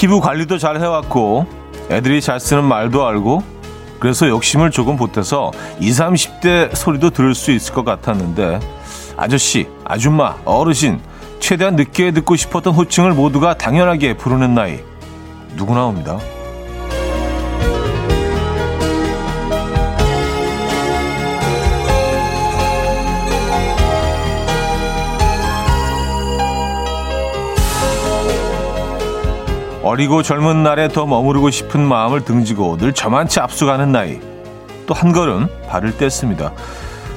[0.00, 1.44] 피부 관리도 잘 해왔고
[1.90, 3.42] 애들이 잘 쓰는 말도 알고
[3.98, 8.60] 그래서 욕심을 조금 보태서 20, 30대 소리도 들을 수 있을 것 같았는데
[9.18, 11.00] 아저씨, 아줌마, 어르신
[11.38, 14.80] 최대한 늦게 듣고 싶었던 호칭을 모두가 당연하게 부르는 나이
[15.54, 16.18] 누구나 옵니다.
[29.82, 34.20] 어리고 젊은 날에 더 머무르고 싶은 마음을 등지고 늘 저만치 앞서가는 나이.
[34.86, 36.52] 또 한 걸음 발을 뗐습니다.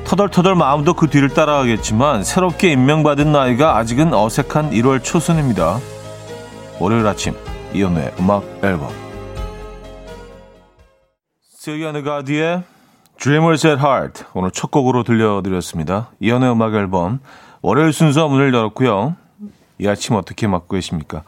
[0.05, 5.79] 터덜터덜 마음도 그 뒤를 따라가겠지만 새롭게 임명받은 나이가 아직은 어색한 1월 초순입니다.
[6.79, 7.33] 월요일 아침
[7.73, 8.89] 이연우의 음악 앨범
[11.57, 12.63] 세기아느 가디의
[13.17, 16.09] Dreamers at Heart 오늘 첫 곡으로 들려드렸습니다.
[16.19, 17.19] 이연우의 음악 앨범
[17.61, 19.15] 월요일 순서 문을 열었고요.
[19.79, 21.23] 이 아침 어떻게 맞고 계십니까?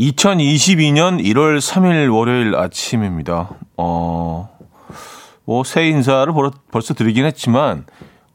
[0.00, 3.50] 2022년 1월 3일 월요일 아침입니다.
[3.76, 4.48] 어,
[5.44, 6.32] 뭐, 새 인사를
[6.72, 7.84] 벌써 드리긴 했지만,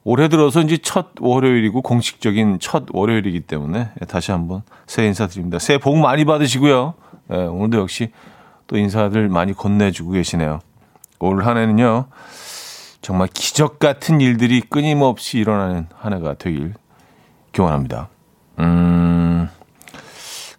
[0.03, 5.57] 올해 들어서 이제 첫 월요일이고, 공식적인 첫 월요일이기 때문에, 다시 한번 새 인사 드립니다.
[5.57, 6.93] 새해 복 많이 받으시고요.
[7.29, 8.11] 네, 오늘도 역시
[8.67, 10.59] 또 인사들 많이 건네주고 계시네요.
[11.19, 12.05] 올 한 해는요,
[13.01, 16.75] 정말 기적 같은 일들이 끊임없이 일어나는 한 해가 되길
[17.53, 18.09] 기원합니다.
[18.59, 19.49] 음,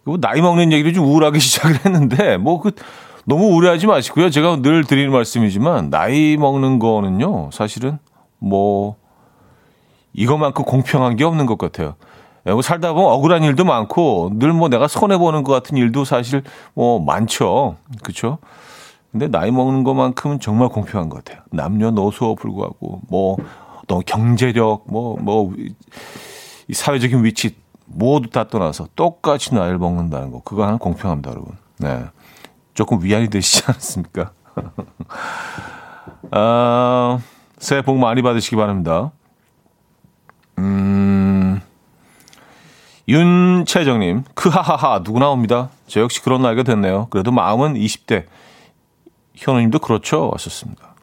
[0.07, 2.71] 뭐 나이 먹는 얘기를 좀 우울하게 시작을 했는데 뭐 그
[3.25, 4.29] 너무 우려하지 마시고요.
[4.29, 7.49] 제가 늘 드리는 말씀이지만 나이 먹는 거는요.
[7.51, 7.99] 사실은
[8.39, 8.95] 뭐
[10.13, 11.95] 이것만큼 공평한 게 없는 것 같아요.
[12.47, 16.05] 예, 뭐 살다 보면 억울한 일도 많고 늘 뭐 내가 손해 보는 것 같은 일도
[16.05, 16.41] 사실
[16.73, 17.75] 뭐 많죠.
[18.01, 18.37] 그렇죠?
[19.11, 21.43] 근데 나이 먹는 것만큼은 정말 공평한 것 같아요.
[21.51, 23.37] 남녀노소 불구하고 뭐
[23.87, 25.53] 또 경제력 뭐뭐 뭐,
[26.71, 27.55] 사회적인 위치
[27.87, 30.41] 모두 다 떠나서 똑같이 나이를 먹는다는 거.
[30.43, 31.57] 그거 하나 공평합니다, 여러분.
[31.79, 32.05] 네.
[32.73, 34.31] 조금 위안이 되시지 않습니까?
[36.31, 37.19] 아,
[37.57, 39.11] 새해 복 많이 받으시기 바랍니다.
[40.59, 41.61] 음,
[43.07, 45.69] 윤채정님, 크하하하, 누구 나 옵니다.
[45.87, 47.07] 저 역시 그런 나이가 됐네요.
[47.09, 48.25] 그래도 마음은 20대.
[49.35, 50.29] 현우님도 그렇죠.
[50.31, 50.95] 왔었습니다.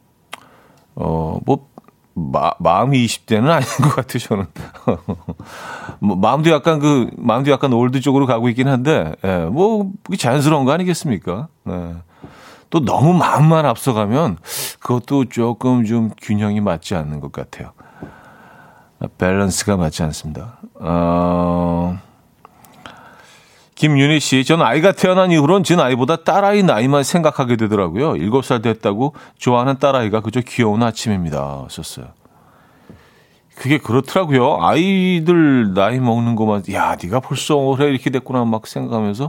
[0.97, 1.69] 어, 뭐,
[2.14, 4.47] 마, 마음이 20대는 아닌 것 같아요, 저는.
[6.00, 10.64] 뭐, 마음도 약간 그, 마음도 약간 old 쪽으로 가고 있긴 한데, 예, 뭐, 그게 자연스러운
[10.64, 11.48] 거 아니겠습니까?
[11.69, 11.94] 예.
[12.70, 14.38] 또 너무 마음만 앞서가면
[14.80, 17.72] 그것도 조금 좀 균형이 맞지 않는 것 같아요.
[19.19, 20.58] 밸런스가 맞지 않습니다.
[20.80, 21.98] 어,
[23.84, 28.15] 김윤희 씨, 전 아이가 태어난 이후로는 제 나이보다 딸아이 나이만 생각하게 되더라고요.
[28.15, 31.65] 7살 됐다고 좋아하는 딸아이가 그저 귀여운 아침입니다.
[31.65, 32.06] 하셨어요.
[33.55, 34.56] 그게 그렇더라고요.
[34.62, 39.28] 아이들 나이 먹는 것만, 야, 네가 벌써 올해 이렇게 됐구나 막 생각하면서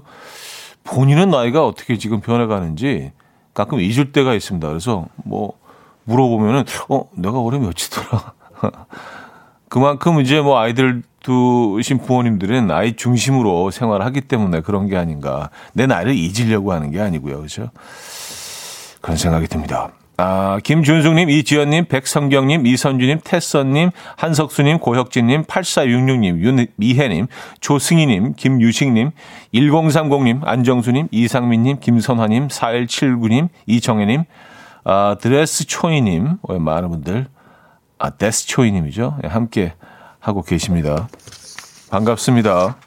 [0.85, 3.11] 본인은 나이가 어떻게 지금 변해가는지
[3.53, 4.69] 가끔 잊을 때가 있습니다.
[4.69, 5.51] 그래서 뭐
[6.05, 8.33] 물어보면은, 어, 내가 올해 몇이더라.
[9.67, 15.49] 그만큼 이제 뭐 아이들 두신 부모님들은 아이 중심으로 생활하기 때문에 그런 게 아닌가.
[15.73, 17.37] 내 나이를 잊으려고 하는 게 아니고요.
[17.37, 17.71] 그렇죠?
[19.01, 19.89] 그런 생각이 듭니다.
[20.17, 27.27] 아, 김준숙님, 이지연님, 백성경님, 이선주님, 태선님, 한석수님, 고혁진님, 8466님, 윤미혜님,
[27.59, 29.11] 조승희님, 김유식님,
[29.53, 34.23] 1030님, 안정수님, 이상민님, 김선화님, 4179님, 이정혜님,
[34.85, 37.27] 아, 드레스초이님, 많은 분들,
[37.97, 39.17] 아, 데스초이님이죠.
[39.23, 39.73] 예, 함께
[40.25, 41.07] 하고 계십니다.
[41.91, 42.77] 반갑습니다.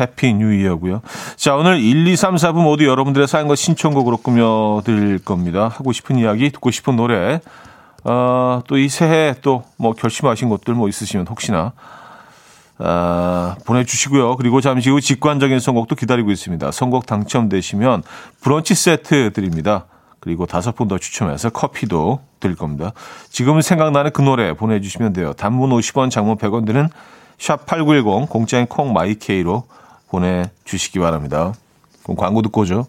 [0.00, 1.02] Happy New Year고요.
[1.36, 5.68] 자, 오늘 1, 2, 3, 4부 모두 여러분들의 사연과 신청곡으로 꾸며드릴 겁니다.
[5.68, 7.40] 하고 싶은 이야기, 듣고 싶은 노래,
[8.04, 11.72] 어, 또 이 새해 또 뭐 결심하신 것들 뭐 있으시면 혹시나
[12.78, 14.36] 어, 보내주시고요.
[14.36, 16.72] 그리고 잠시 후 직관적인 선곡도 기다리고 있습니다.
[16.72, 18.02] 선곡 당첨되시면
[18.40, 19.84] 브런치 세트 드립니다.
[20.22, 22.92] 그리고 다섯 분 더 추첨해서 커피도 드릴 겁니다.
[23.28, 25.32] 지금 생각나는 그 노래 보내주시면 돼요.
[25.32, 26.88] 단문 50원, 장문 100원 드는
[27.38, 29.64] 샵8910 공짜인 콩 마이케이로
[30.10, 31.54] 보내주시기 바랍니다.
[32.04, 32.86] 그럼 광고 듣고 오죠.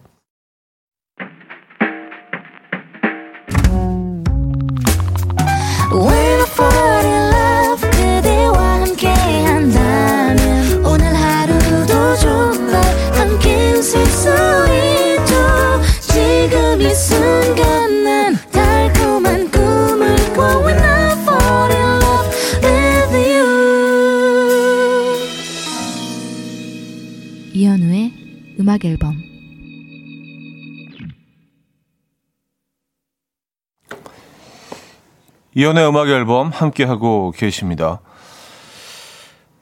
[35.54, 38.00] 이연의 음악 앨범 함께 하고 계십니다.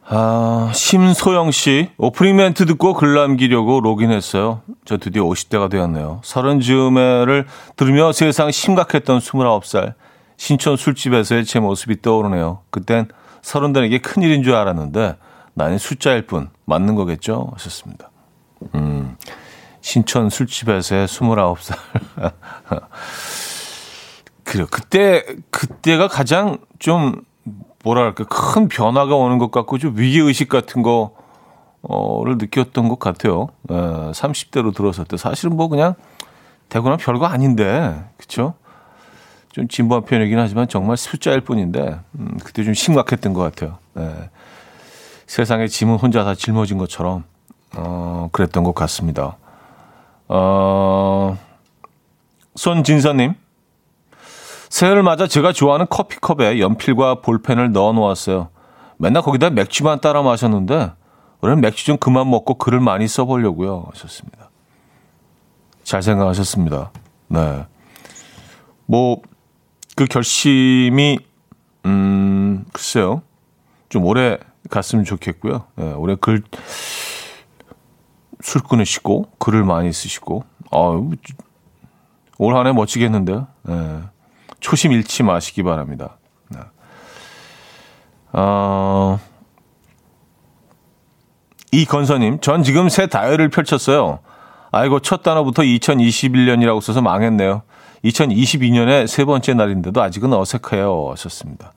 [0.04, 4.62] 아, 심소영 씨, 오프닝 멘트 듣고 글 남기려고 로그인했어요.
[4.84, 6.20] 저 드디어 50대가 되었네요.
[6.24, 7.46] 서른 즈음에를
[7.76, 9.94] 들으며 세상 심각했던 29살.
[10.36, 12.60] 신촌 술집에서의 제 모습이 떠오르네요.
[12.70, 13.08] 그땐
[13.42, 15.16] 서른들에게 큰일인 줄 알았는데,
[15.54, 16.50] 나는 숫자일 뿐.
[16.64, 17.50] 맞는 거겠죠?
[17.52, 18.10] 하셨습니다.
[18.74, 19.16] 음,
[19.80, 21.76] 신촌 술집에서의 29살.
[24.52, 24.66] 그래요.
[24.70, 27.22] 그때, 그때가 가장 좀
[27.82, 33.48] 뭐랄까 큰 변화가 오는 것 같고 좀 위기 의식 같은 거를 느꼈던 것 같아요.
[33.70, 35.94] 에, 30대로 들어섰을 때 사실은 뭐 그냥
[36.68, 38.52] 대구나 별거 아닌데 그렇죠?
[39.52, 43.78] 좀 진부한 표현이긴 하지만 정말 숫자일 뿐인데 음, 그때 좀 심각했던 것 같아요.
[43.96, 44.28] 에,
[45.26, 47.24] 세상의 짐은 혼자 다 짊어진 것처럼
[47.74, 49.38] 어, 그랬던 것 같습니다.
[50.28, 51.38] 어,
[52.54, 53.34] 손진서님
[54.72, 58.48] 새해를 맞아 제가 좋아하는 커피컵에 연필과 볼펜을 넣어 놓았어요.
[58.96, 60.92] 맨날 거기다 맥주만 따라 마셨는데
[61.42, 63.88] 올해는 맥주 좀 그만 먹고 글을 많이 써보려고요.
[63.92, 64.48] 하셨습니다.
[65.84, 66.90] 잘 생각하셨습니다.
[67.28, 67.66] 네.
[68.86, 69.20] 뭐,
[69.94, 71.18] 그 결심이,
[71.84, 73.20] 음, 글쎄요.
[73.90, 74.38] 좀 오래
[74.70, 75.64] 갔으면 좋겠고요.
[75.76, 76.42] 네, 올해 글,
[78.40, 81.00] 술 끊으시고, 글을 많이 쓰시고, 아,
[82.38, 83.48] 올 한 해 멋지겠는데요.
[83.64, 84.00] 네.
[84.62, 86.16] 초심 잃지 마시기 바랍니다.
[86.48, 86.60] 네.
[88.32, 89.18] 어,
[91.72, 94.20] 이 건서님, 전 지금 새 다이어리를 펼쳤어요.
[94.70, 97.62] 아이고, 첫 단어부터 2021년이라고 써서 망했네요.
[98.04, 101.10] 2022년의 세 번째 날인데도 아직은 어색해요.
[101.10, 101.72] 하셨습니다.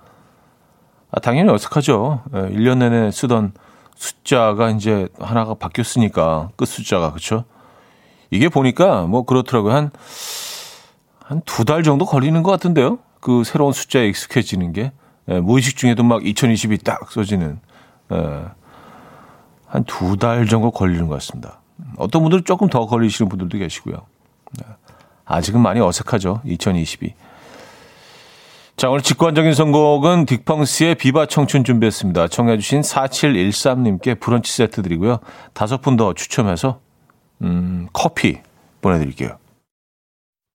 [1.11, 2.23] 아, 당연히 어색하죠.
[2.31, 3.53] 1년 예, 내내 쓰던
[3.95, 7.45] 숫자가 이제 하나가 바뀌었으니까, 끝 숫자가, 그쵸?
[8.29, 9.73] 이게 보니까 뭐 그렇더라고요.
[9.73, 9.91] 한,
[11.27, 13.00] 한 두 달 정도 걸리는 것 같은데요.
[13.19, 14.92] 그 새로운 숫자에 익숙해지는 게.
[15.27, 17.60] 예, 무의식 중에도 막 2020이 딱 써지는.
[18.13, 18.45] 예,
[19.66, 21.62] 한두 달 정도 걸리는 것 같습니다.
[21.98, 23.95] 어떤 분들은 조금 더 걸리시는 분들도 계시고요.
[24.62, 24.66] 예,
[25.25, 26.42] 아직은 많이 어색하죠.
[26.45, 27.13] 2020이.
[28.77, 32.27] 자, 오늘 직관적인 선곡은 딕펑스의 비바 청춘 준비했습니다.
[32.27, 35.19] 청해주신 4713님께 브런치 세트 드리고요.
[35.54, 36.81] 다섯 분 더 추첨해서,
[37.42, 38.39] 음, 커피
[38.81, 39.38] 보내드릴게요.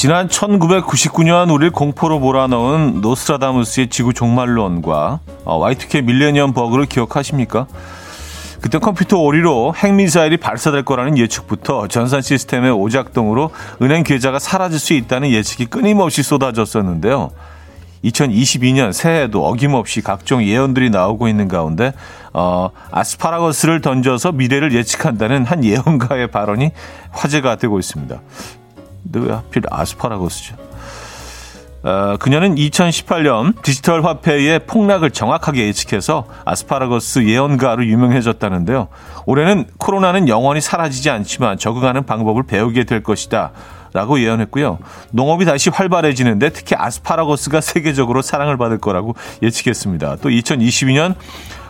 [0.00, 7.66] 지난 1999년 우리를 공포로 몰아넣은 노스트라다무스의 지구 종말론과 Y2K 밀레니엄 버그를 기억하십니까?
[8.62, 13.50] 그때 컴퓨터 오류로 핵미사일이 발사될 거라는 예측부터 전산 시스템의 오작동으로
[13.82, 17.32] 은행 계좌가 사라질 수 있다는 예측이 끊임없이 쏟아졌었는데요.
[18.02, 21.92] 2022년 새해에도 어김없이 각종 예언들이 나오고 있는 가운데
[22.32, 26.70] 어, 아스파라거스를 던져서 미래를 예측한다는 한 예언가의 발언이
[27.10, 28.18] 화제가 되고 있습니다.
[29.02, 30.56] 근데 왜 하필 아스파라거스죠?
[31.82, 38.88] 어, 그녀는 2018년 디지털 화폐의 폭락을 정확하게 예측해서 아스파라거스 예언가로 유명해졌다는데요.
[39.24, 43.52] 올해는 코로나는 영원히 사라지지 않지만 적응하는 방법을 배우게 될 것이다.
[43.92, 44.78] 라고 예언했고요.
[45.10, 50.16] 농업이 다시 활발해지는데 특히 아스파라거스가 세계적으로 사랑을 받을 거라고 예측했습니다.
[50.22, 51.16] 또 2022년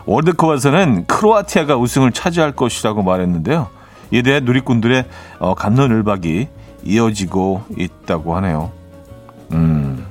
[0.05, 3.69] 월드컵에서는 크로아티아가 우승을 차지할 것이라고 말했는데요.
[4.11, 5.05] 이에 대해 누리꾼들의
[5.39, 6.47] 어, 감론을박이
[6.83, 8.71] 이어지고 있다고 하네요.
[9.51, 10.05] 음,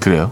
[0.00, 0.30] 그래요?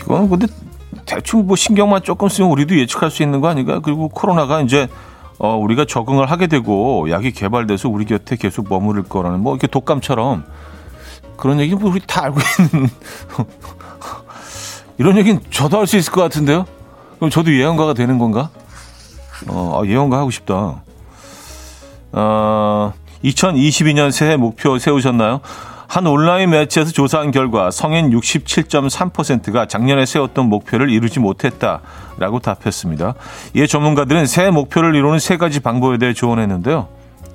[0.00, 0.46] 이건 근데
[1.04, 3.80] 대충 뭐 신경만 조금 쓰면 우리도 예측할 수 있는 거 아닌가?
[3.80, 4.88] 그리고 코로나가 이제
[5.38, 10.44] 어, 우리가 적응을 하게 되고 약이 개발돼서 우리 곁에 계속 머무를 거라는 뭐 이렇게 독감처럼
[11.36, 12.40] 그런 얘기 뭐 우리 다 알고
[12.72, 12.88] 있는
[14.98, 16.66] 이런 얘기는 저도 할 수 있을 것 같은데요.
[17.16, 18.50] 그럼 저도 예언가가 되는 건가?
[19.48, 20.82] 어, 아, 예언가 하고 싶다.
[22.12, 22.92] 어,
[23.24, 25.40] 2022년 새해 목표 세우셨나요?
[25.88, 33.14] 한 온라인 매체에서 조사한 결과 성인 67.3%가 작년에 세웠던 목표를 이루지 못했다라고 답했습니다.
[33.54, 36.88] 이에 전문가들은 새해 목표를 이루는 세 가지 방법에 대해 조언했는데요.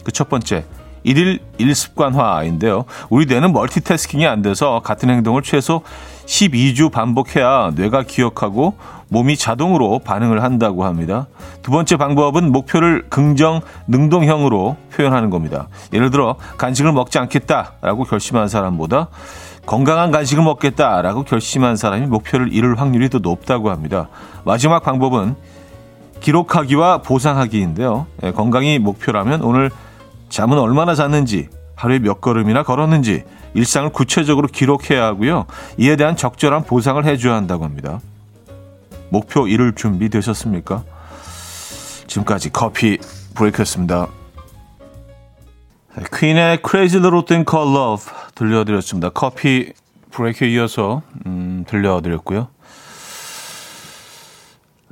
[0.03, 0.65] 그 첫 번째,
[1.03, 2.85] 일일 일습관화인데요.
[3.09, 5.81] 우리 뇌는 멀티태스킹이 안 돼서 같은 행동을 최소
[6.25, 8.75] 12주 반복해야 뇌가 기억하고
[9.09, 11.27] 몸이 자동으로 반응을 한다고 합니다.
[11.61, 15.67] 두 번째 방법은 목표를 긍정 능동형으로 표현하는 겁니다.
[15.91, 19.09] 예를 들어 간식을 먹지 않겠다라고 결심한 사람보다
[19.65, 24.07] 건강한 간식을 먹겠다라고 결심한 사람이 목표를 이룰 확률이 더 높다고 합니다.
[24.43, 25.35] 마지막 방법은
[26.21, 28.05] 기록하기와 보상하기인데요.
[28.23, 29.71] 예, 건강이 목표라면 오늘
[30.31, 33.23] 잠은 얼마나 잤는지, 하루에 몇 걸음이나 걸었는지,
[33.53, 35.45] 일상을 구체적으로 기록해야 하고요.
[35.77, 37.99] 이에 대한 적절한 보상을 해줘야 한다고 합니다.
[39.09, 40.83] 목표 이룰 준비 되셨습니까?
[42.07, 42.97] 지금까지 커피
[43.35, 44.07] 브레이크였습니다.
[46.17, 49.09] 퀸의 Crazy Little Thing Called Love 들려드렸습니다.
[49.09, 49.73] 커피
[50.11, 52.47] 브레이크에 이어서 음, 들려드렸고요.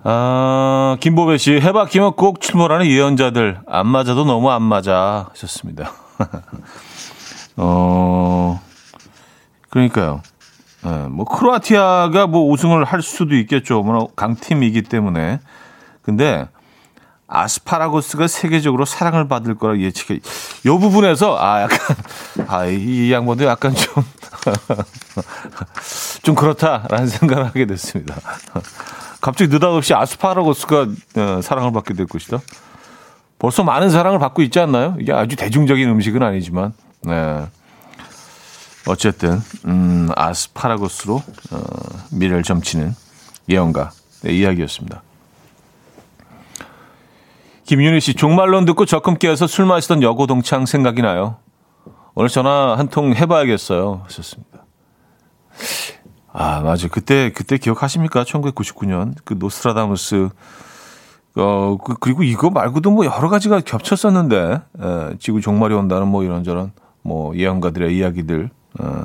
[0.03, 3.59] 아, 김보배 씨, 해바 끼면 꼭 출몰하는 예언자들.
[3.67, 5.27] 안 맞아도 너무 안 맞아.
[5.31, 5.91] 하셨습니다.
[7.57, 8.61] 어,
[9.69, 10.21] 그러니까요.
[10.85, 13.81] 예, 뭐, 크로아티아가 뭐 우승을 할 수도 있겠죠.
[13.81, 15.39] 뭐, 강팀이기 때문에.
[16.01, 16.47] 근데,
[17.29, 20.19] 아스파라거스가 세계적으로 사랑을 받을 거라 예측해.
[20.65, 21.79] 요 부분에서, 아, 약간,
[22.47, 24.03] 아, 이, 이 양반도 약간 좀,
[26.23, 28.15] 좀 그렇다라는 생각을 하게 됐습니다.
[29.21, 32.39] 갑자기 느닷없이 아스파라거스가 어, 사랑을 받게 될 것이다.
[33.37, 34.95] 벌써 많은 사랑을 받고 있지 않나요?
[34.99, 37.45] 이게 아주 대중적인 음식은 아니지만, 네.
[38.87, 41.21] 어쨌든, 음, 아스파라거스로,
[41.51, 41.61] 어,
[42.11, 42.95] 미래를 점치는
[43.49, 45.03] 예언가, 네, 이야기였습니다.
[47.69, 51.35] 김윤희 씨, 종말론 듣고 적금 깨어서 술 마시던 여고 동창 생각이 나요.
[52.15, 54.01] 오늘 전화 한 통 해봐야겠어요.
[54.05, 54.65] 하셨습니다.
[56.33, 56.87] 아, 맞아.
[56.87, 58.23] 그때, 그때 기억하십니까?
[58.23, 59.13] 1999년.
[59.23, 60.29] 그 노스트라다무스.
[61.35, 66.23] 어, 그, 그리고 이거 말고도 뭐 여러 가지가 겹쳤었는데, 에, 예, 지구 종말이 온다는 뭐
[66.23, 66.71] 이런저런
[67.03, 68.49] 뭐 예언가들의 이야기들.
[68.79, 69.03] 어,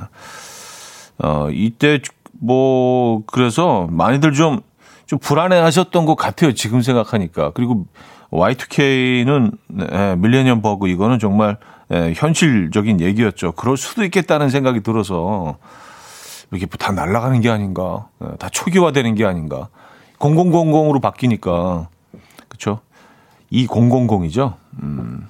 [1.19, 1.99] 어, 이때
[2.31, 4.61] 뭐, 그래서 많이들 좀,
[5.05, 6.55] 좀 불안해 하셨던 것 같아요.
[6.55, 7.51] 지금 생각하니까.
[7.51, 7.85] 그리고
[8.35, 9.57] Y2K는,
[9.91, 11.57] 예, 밀레니엄 버그 이거는 정말,
[11.91, 13.53] 예, 현실적인 얘기였죠.
[13.53, 15.57] 그럴 수도 있겠다는 생각이 들어서,
[16.51, 18.07] 이렇게 다 날아가는 게 아닌가.
[18.23, 19.69] 예, 다 초기화되는 게 아닌가.
[20.19, 21.89] 0000으로 바뀌니까.
[22.47, 22.79] 그쵸?
[23.51, 24.53] 2000이죠.
[24.81, 25.27] 음.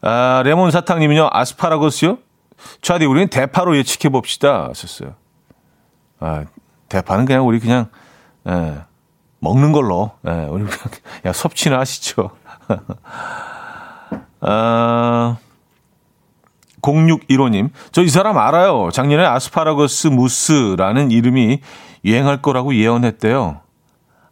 [0.00, 2.18] 아, 레몬 사탕님은요, 아스파라거스요?
[2.80, 4.68] 차디, 우리는 대파로 예측해 봅시다.
[4.68, 5.14] 하셨어요.
[6.20, 6.44] 아,
[6.88, 7.86] 대파는 그냥 우리 그냥,
[8.48, 8.78] 예,
[9.42, 10.78] 먹는 걸로, 예, 우리 그냥,
[11.26, 12.30] 야, 섭취나 하시죠.
[14.40, 15.36] 아,
[16.80, 18.90] 0615님, 저 이 사람 알아요.
[18.92, 21.60] 작년에 아스파라거스 무스라는 이름이
[22.04, 23.60] 유행할 거라고 예언했대요.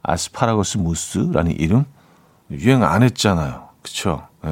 [0.03, 1.85] 아스파라거스 무스라는 이름?
[2.53, 3.69] 유행 안 했잖아요.
[3.83, 4.27] 그쵸?
[4.47, 4.51] 예.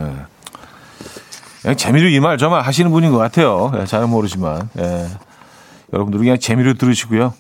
[1.63, 3.73] 그냥 재미로 이 말 저말 하시는 분인 것 같아요.
[3.81, 4.69] 예, 잘은 모르지만.
[4.79, 5.09] 예.
[5.93, 7.33] 여러분들 그냥 재미로 들으시고요.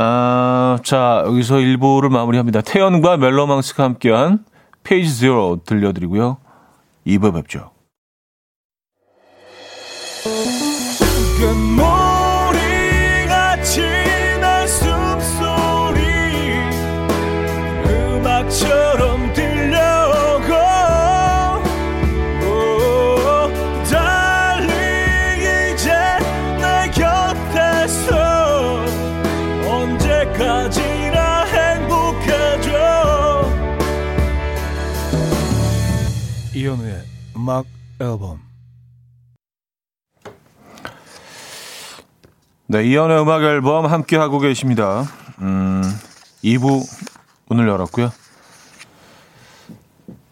[0.00, 2.60] 아, 자, 여기서 1부를 마무리합니다.
[2.60, 4.44] 태연과 멜로망스가 함께한
[4.84, 6.38] 페이지 제로 들려드리고요.
[7.04, 7.72] 2부 뵙죠.
[37.48, 37.64] 음악
[37.98, 38.42] 앨범
[42.66, 45.04] 네, 이연의 음악 앨범 함께 하고 계십니다.
[45.40, 45.82] 음,
[46.44, 46.82] 2부
[47.48, 48.12] 오늘 열었고요.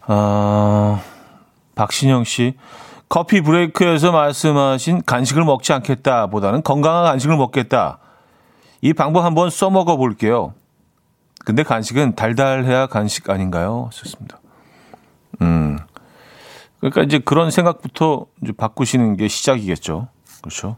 [0.01, 1.01] 아,
[1.73, 2.55] 박신영 씨.
[3.09, 7.97] 커피 브레이크에서 말씀하신 간식을 먹지 않겠다 보다는 건강한 간식을 먹겠다.
[8.81, 10.53] 이 방법 한번 써먹어 볼게요.
[11.43, 13.89] 근데 간식은 달달해야 간식 아닌가요?
[13.91, 14.39] 좋습니다.
[15.41, 15.79] 음.
[16.79, 20.07] 그러니까 이제 그런 생각부터 이제 바꾸시는 게 시작이겠죠.
[20.41, 20.77] 그렇죠.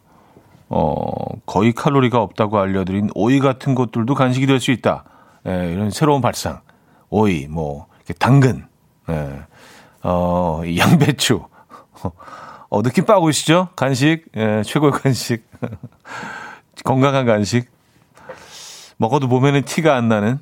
[0.70, 1.06] 어,
[1.46, 5.03] 거의 칼로리가 없다고 알려드린 오이 같은 것들도 간식이 될 수 있다.
[5.48, 6.62] 예, 이런 새로운 발상.
[7.10, 7.88] 오이, 뭐,
[8.20, 8.68] 당근,
[9.10, 9.41] 예,
[10.03, 11.44] 어, 양배추.
[12.70, 13.70] 어, 느낌 빠고시죠?
[13.75, 15.44] 간식, 예, 최고의 간식.
[16.86, 17.70] 건강한 간식.
[18.98, 20.39] 먹어도 보면은 티가 안 나는.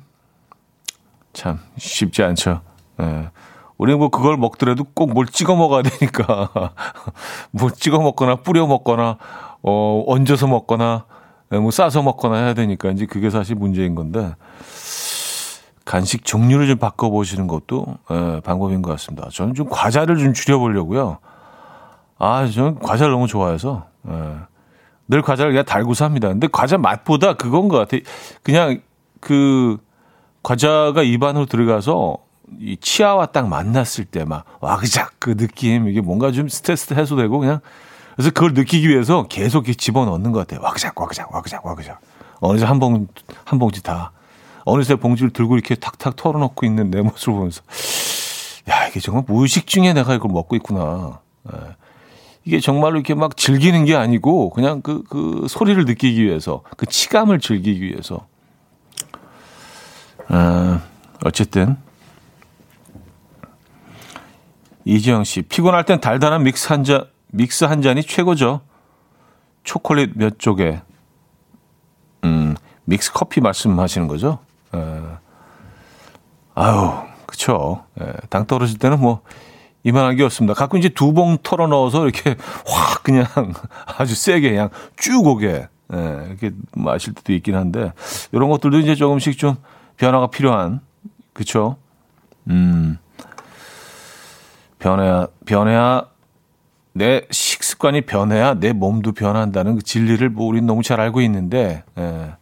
[1.32, 2.60] 참, 쉽지 않죠.
[3.00, 3.30] 예.
[3.78, 6.50] 우리는 뭐 그걸 먹더라도 꼭 뭘 찍어 먹어야 되니까.
[7.52, 9.16] 뭐 찍어 먹거나 뿌려 먹거나
[9.62, 11.04] 어, 얹어서 먹거나,
[11.52, 14.34] 예, 뭐 싸서 먹거나 해야 되니까 이제 그게 사실 문제인 건데,
[15.84, 19.28] 간식 종류를 좀 바꿔 보시는 것도 예, 방법인 것 같습니다.
[19.32, 21.18] 저는 좀 과자를 좀 줄여 보려고요.
[22.18, 24.34] 아, 저는 과자를 너무 좋아해서, 예.
[25.08, 26.28] 늘 과자를 그냥 달고 삽니다.
[26.28, 28.02] 근데 과자 맛보다 그건 것 같아요.
[28.42, 28.80] 그냥
[29.20, 29.78] 그
[30.42, 32.18] 과자가 입안으로 들어가서
[32.60, 37.60] 이 치아와 딱 만났을 때 막 와그작 그 느낌 이게 뭔가 좀 스트레스 해소되고 그냥
[38.16, 40.60] 그래서 그걸 느끼기 위해서 계속 이렇게 집어넣는 것 같아요.
[40.64, 42.00] 와그작 와그작 와그작 와그작
[42.40, 43.06] 어느새 한 봉
[43.44, 44.12] 한 봉지 다
[44.64, 47.62] 어느새 봉지를 들고 이렇게 탁탁 털어놓고 있는 내 모습을 보면서
[48.70, 51.20] 야 이게 정말 무의식 중에 내가 이걸 먹고 있구나.
[51.52, 51.58] 예.
[52.44, 57.40] 이게 정말로 이렇게 막 즐기는 게 아니고 그냥 그, 그 소리를 느끼기 위해서 그 치감을
[57.40, 58.26] 즐기기 위해서.
[60.28, 60.80] 어,
[61.24, 61.76] 어쨌든
[64.88, 68.62] 이지영 씨 피곤할 땐 달달한 믹스 한 잔, 믹스 한 잔이 최고죠.
[69.62, 70.80] 초콜릿 몇 쪽에
[72.24, 74.38] 음, 믹스 커피 말씀하시는 거죠?
[74.74, 74.78] 에.
[76.54, 76.90] 아유,
[77.26, 77.84] 그쵸.
[78.00, 79.20] 에, 당 떨어질 때는 뭐
[79.84, 80.54] 이만한 게 없습니다.
[80.54, 83.26] 가끔 이제 두 봉 털어 넣어서 이렇게 확 그냥
[83.84, 87.92] 아주 세게 그냥 쭉 오게 예, 이렇게 마실 때도 있긴 한데
[88.32, 89.56] 이런 것들도 이제 조금씩 좀
[89.98, 90.80] 변화가 필요한
[91.34, 91.76] 그쵸?
[92.48, 92.98] 음
[94.78, 96.06] 변해야 변해야
[96.92, 102.32] 내 식습관이 변해야 내 몸도 변한다는 그 진리를 뭐 우리는 너무 잘 알고 있는데 예,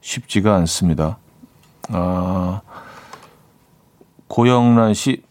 [0.00, 1.18] 쉽지가 않습니다.
[1.88, 2.60] 아
[4.28, 5.22] 고영란 씨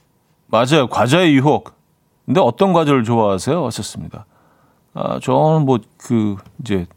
[0.50, 0.88] 맞아요.
[0.88, 1.74] 과자의 유혹.
[2.26, 3.66] 근데 어떤 과자를 좋아하세요?
[3.66, 4.26] 하셨습니다.
[4.94, 6.88] 아, 저는 뭐, 그, 이제,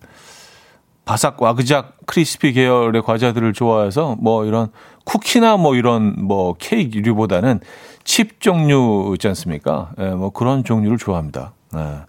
[1.05, 4.69] 바삭 와그작 크리스피 계열의 과자들을 좋아해서 뭐 이런
[5.05, 7.61] 쿠키나 뭐 이런 뭐 케이크류보다는
[8.05, 9.91] 칩 종류 있지 않습니까?
[9.99, 11.53] 예, 뭐 그런 종류를 좋아합니다.
[11.77, 12.01] 예.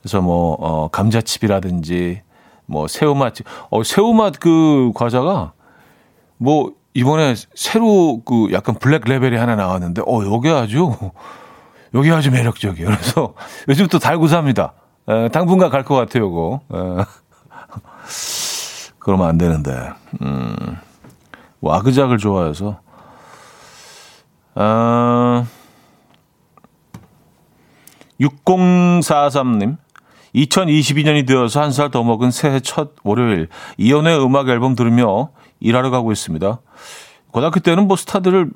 [0.00, 2.22] 그래서 뭐, 어, 감자칩이라든지
[2.66, 3.34] 뭐 새우맛,
[3.70, 5.52] 어, 새우맛 그 과자가
[6.36, 10.94] 뭐 이번에 새로 그 약간 블랙 레벨이 하나 나왔는데, 어, 여기 아주,
[11.94, 12.88] 여기 아주 매력적이에요.
[12.88, 13.34] 그래서
[13.68, 14.72] 요즘 또 달고 삽니다.
[15.08, 16.60] 에, 당분간 갈 것 같아요, 이거.
[16.72, 17.04] 에.
[18.98, 19.90] 그러면 안 되는데.
[20.22, 20.54] 음,
[21.60, 22.80] 와그작을 좋아해서.
[24.54, 24.97] 아,
[28.20, 29.76] 6043님.
[30.34, 33.48] 2022년이 되어서 한 살 더 먹은 새해 첫 월요일.
[33.78, 36.60] 이연의 음악 앨범 들으며 일하러 가고 있습니다.
[37.30, 38.50] 고등학교 때는 뭐 스타들을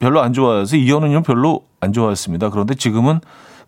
[0.00, 2.50] 별로 안 좋아해서 이현우님은 별로 안 좋아했습니다.
[2.50, 3.20] 그런데 지금은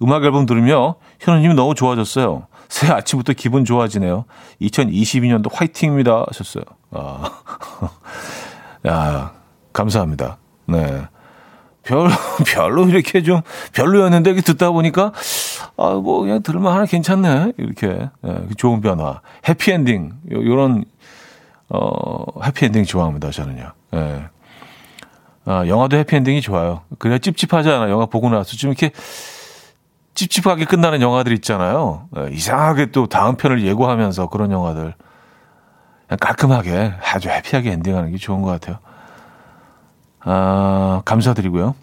[0.03, 2.49] 음악 앨범 들으며 현우님이 너무 좋아졌어요.
[2.69, 4.25] 새 아침부터 기분 좋아지네요.
[4.61, 6.25] 2022년도 화이팅입니다.
[6.27, 6.65] 하셨어요.
[6.91, 7.31] 아,
[8.89, 9.33] 야,
[9.73, 10.39] 감사합니다.
[10.67, 11.07] 네.
[11.85, 12.09] 별,
[12.47, 13.43] 별로 이렇게 좀
[13.73, 15.13] 별로였는데 듣다 보니까
[15.77, 17.53] 아, 뭐 그냥 들을만 하나 괜찮네.
[17.59, 18.09] 이렇게.
[18.23, 19.21] 네, 좋은 변화.
[19.49, 20.13] 해피엔딩.
[20.31, 20.85] 요런
[21.69, 23.73] 어, 해피엔딩 좋아합니다, 저는요.
[23.95, 24.25] 예.
[25.47, 26.83] 아, 영화도 해피엔딩이 좋아요.
[26.99, 27.91] 그래야 찝찝하잖아요.
[27.91, 28.91] 영화 보고 나서 좀 이렇게
[30.15, 32.09] 찝찝하게 끝나는 영화들 있잖아요.
[32.17, 34.95] 예, 이상하게 또 다음 편을 예고하면서 그런 영화들.
[36.07, 38.79] 그냥 깔끔하게 아주 해피하게 엔딩하는 게 좋은 것 같아요.
[40.25, 41.75] 아, 감사드리고요.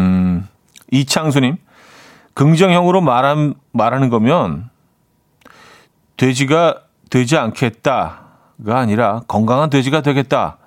[0.00, 0.48] 음,
[0.90, 1.56] 이창수님.
[2.34, 4.68] 긍정형으로 말한, 말하는 거면
[6.16, 10.58] 돼지가 되지 않겠다가 아니라 건강한 돼지가 되겠다.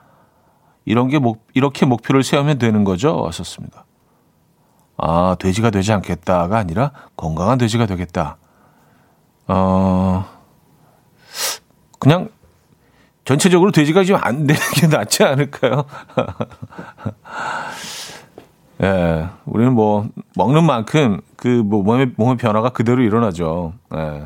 [0.85, 3.25] 이런 게 목, 이렇게 목표를 세우면 되는 거죠.
[3.27, 3.85] 하셨습니다.
[4.97, 8.37] 아, 돼지가 되지 않겠다가 아니라 건강한 돼지가 되겠다.
[9.47, 10.25] 어,
[11.99, 12.29] 그냥
[13.29, 15.85] 전체적으로 돼지가 지금 안 되는 게 낫지 않을까요?
[18.81, 23.73] 예, 우리는 뭐, 먹는 만큼 그 뭐 몸의, 몸의 변화가 그대로 일어나죠.
[23.95, 24.23] 예.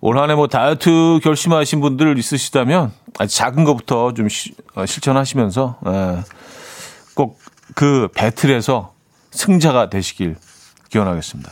[0.00, 5.78] 올 한 해 뭐 다이어트 결심하신 분들 있으시다면 아주 작은 것부터 좀 시, 어, 실천하시면서
[5.88, 6.18] 예,
[7.16, 7.40] 꼭
[7.74, 8.92] 그 배틀에서
[9.32, 10.36] 승자가 되시길
[10.90, 11.50] 기원하겠습니다.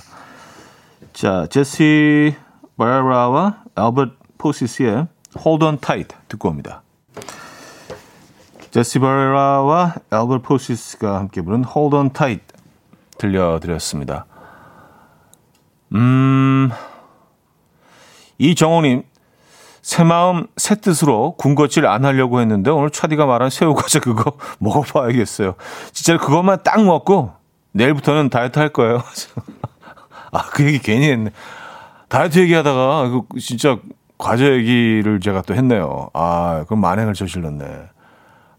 [1.15, 2.37] 자, 제시
[2.77, 6.83] 바라와 알버트 포시스의 Hold On Tight 듣고 옵니다.
[8.71, 12.45] 제시 바라와 알버트 포시스가 함께 부른 Hold On Tight
[13.19, 14.27] 들려드렸습니다.
[15.95, 16.71] 음...
[18.39, 19.05] 이정호님,
[19.83, 25.55] 새 마음 새 뜻으로 군것질 안 하려고 했는데 오늘 차디가 말한 새우과자 그거 먹어봐야겠어요.
[25.93, 27.33] 진짜 그것만 딱 먹고
[27.73, 29.03] 내일부터는 다이어트 할 거예요.
[30.33, 31.31] 아, 그 얘기 괜히 했네.
[32.09, 33.79] 다이어트 얘기하다가 그 진짜
[34.23, 36.09] 과자 얘기를 제가 또 했네요.
[36.15, 37.65] 아, 그럼 만행을 저질렀네.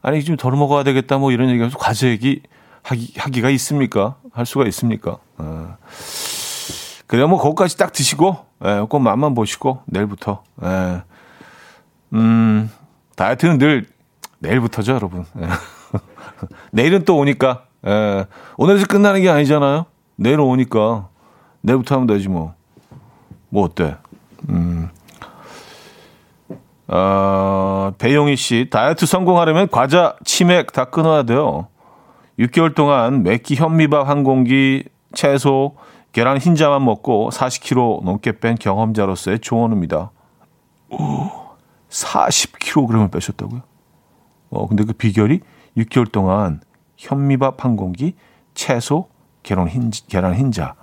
[0.02, 2.42] 아니, 좀 덜 먹어야 되겠다 뭐 이런 얘기하면서 과자 얘기
[2.82, 4.18] 하기, 하기가 있습니까?
[4.34, 5.20] 할 수가 있습니까?
[5.38, 5.78] 아.
[7.08, 11.04] 그래, 뭐, 그거까지 딱 드시고, 예, 꼭 맛만 보시고, 내일부터, 예.
[12.12, 12.70] 음,
[13.16, 13.86] 다이어트는 늘
[14.40, 15.26] 내일부터죠, 여러분.
[15.40, 15.48] 예.
[16.74, 18.26] 내일은 또 오니까, 예.
[18.58, 19.86] 오늘에서 끝나는 게 아니잖아요?
[20.18, 21.08] 내일은 오니까,
[21.62, 22.54] 내일부터 하면 되지, 뭐.
[23.48, 23.96] 뭐, 어때?
[24.50, 24.90] 음.
[26.88, 31.68] 어, 배용희 씨, 다이어트 성공하려면 과자, 치맥 다 끊어야 돼요.
[32.40, 35.76] 6개월 동안 맵기 현미밥 한 공기, 채소,
[36.12, 40.12] 계란 흰자만 먹고 40kg 넘게 뺀 경험자로서의 조언입니다.
[40.90, 41.30] 오,
[41.90, 43.62] 40kg을 빼셨다고요?
[44.50, 45.40] 어, 근데 그 비결이
[45.78, 46.62] 6개월 동안
[46.98, 48.16] 현미밥 한 공기,
[48.54, 49.08] 채소,
[49.42, 50.76] 계란 흰, 계란 흰자.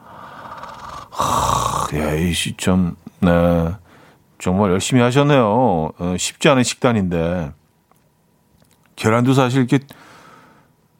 [1.10, 3.72] 하, 야, 이 시점, 네.
[4.40, 5.92] 정말 열심히 하셨네요.
[5.98, 7.52] 어, 쉽지 않은 식단인데.
[8.96, 9.84] 계란도 사실 이렇게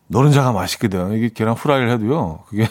[0.09, 1.12] 노른자가 맛있거든.
[1.12, 2.40] 이게 계란 후라이를 해도요.
[2.46, 2.66] 그게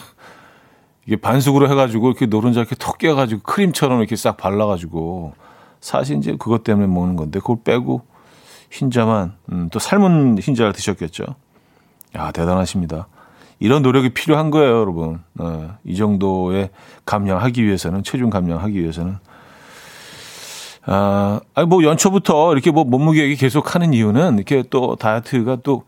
[1.06, 5.34] 이게 반숙으로 해가지고 이렇게 노른자 이렇게 톡 깨가지고 크림처럼 이렇게 싹 발라가지고
[5.80, 8.02] 사실 이제 그것 때문에 먹는 건데 그걸 빼고
[8.70, 11.24] 흰자만 음, 또 삶은 흰자를 드셨겠죠.
[12.16, 13.08] 야 대단하십니다.
[13.58, 15.22] 이런 노력이 필요한 거예요, 여러분.
[15.38, 16.70] 어, 이 정도의
[17.04, 19.18] 감량하기 위해서는 체중 감량하기 위해서는
[20.86, 25.84] 아, 아니 뭐 연초부터 이렇게 뭐 몸무게 계속 하는 이유는 이렇게 또 다이어트가 또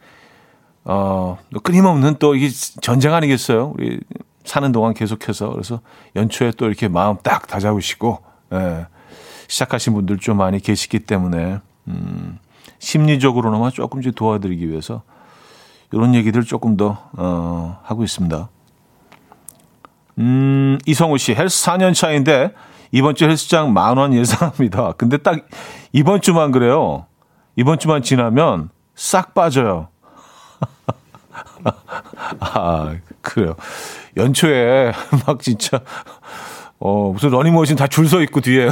[0.85, 2.49] 어, 끊임없는 또 이게
[2.81, 3.73] 전쟁 아니겠어요?
[3.77, 4.01] 우리
[4.45, 5.81] 사는 동안 계속해서 그래서
[6.17, 8.19] 연초에 또 이렇게 마음 딱 다잡으시고
[8.53, 8.87] 예,
[9.49, 12.39] 시작하신 분들 좀 많이 계시기 때문에 음,
[12.79, 15.03] 심리적으로나마 조금씩 도와드리기 위해서
[15.93, 18.49] 이런 얘기들 조금 더 어, 하고 있습니다.
[20.19, 22.53] 음, 이성우 씨 헬스 4년 차인데
[22.93, 24.93] 이번 주 헬스장 만 원 예상합니다.
[24.93, 25.41] 근데 딱
[25.93, 27.07] 이번 주만 그래요.
[27.57, 29.89] 이번 주만 지나면 싹 빠져요.
[32.41, 33.55] 아, 그래요.
[34.17, 34.93] 연초에
[35.27, 35.81] 막 진짜
[36.79, 38.69] 어, 무슨 러닝머신 다 줄 서 있고 뒤에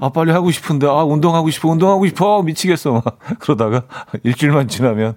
[0.00, 1.68] 아, 빨리 하고 싶은데 아, 운동하고 싶어.
[1.68, 2.42] 운동하고 싶어.
[2.42, 2.92] 미치겠어.
[3.04, 3.82] 막 그러다가
[4.22, 5.16] 일주일만 지나면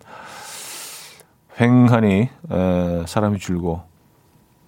[1.59, 3.83] 횡하니 에, 사람이 줄고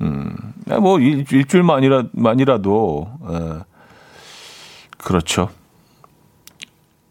[0.02, 0.36] 음,
[0.82, 3.60] 뭐 일, 일주일만이라 만이라도 에,
[4.98, 5.50] 그렇죠.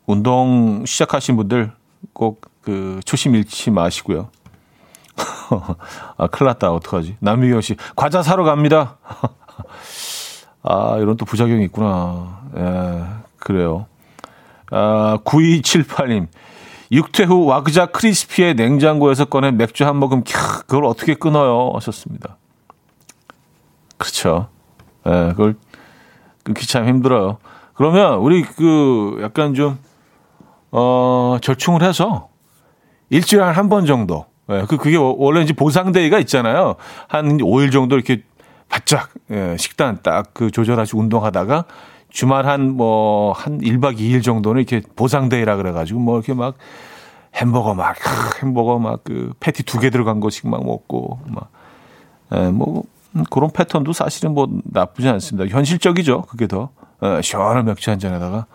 [0.06, 1.72] 운동 시작하신 분들
[2.12, 4.28] 꼭 그 초심 잃지 마시고요.
[6.18, 6.72] 아, 큰일 났다.
[6.72, 7.16] 어떡하지?
[7.20, 8.98] 남미경 씨, 과자 사러 갑니다.
[10.64, 12.40] 아, 이런 또 부작용이 있구나.
[12.56, 13.04] 예,
[13.38, 13.86] 그래요.
[14.72, 16.26] 아, 9278님.
[16.90, 21.70] 육퇴 후 와그자 크리스피의 냉장고에서 꺼낸 맥주 한 모금, 캬, 그걸 어떻게 끊어요?
[21.74, 22.36] 하셨습니다.
[23.98, 24.48] 그렇죠.
[25.06, 25.56] 예, 그걸
[26.42, 27.38] 끊기 참 힘들어요.
[27.74, 29.78] 그러면 우리 그 약간 좀,
[30.70, 32.28] 어, 절충을 해서
[33.10, 36.76] 일주일에 한 번 정도 예, 그, 그게 원래 이제 보상데이가 있잖아요.
[37.08, 38.22] 한 5일 정도 이렇게
[38.68, 41.64] 바짝, 예, 식단 딱 그 조절하시고 운동하다가
[42.10, 46.56] 주말 한 뭐, 한 1박 2일 정도는 이렇게 보상데이라 그래 가지고 뭐 이렇게 막
[47.34, 47.96] 햄버거 막,
[48.42, 51.50] 햄버거 막 그 패티 두 개 들어간 거씩 막 먹고 막,
[52.34, 52.82] 예, 뭐, 음,
[53.24, 55.48] 그런 패턴도 사실은 뭐 나쁘지 않습니다.
[55.54, 56.22] 현실적이죠.
[56.22, 56.70] 그게 더.
[57.02, 58.46] 예, 시원한 맥주 한 잔에다가.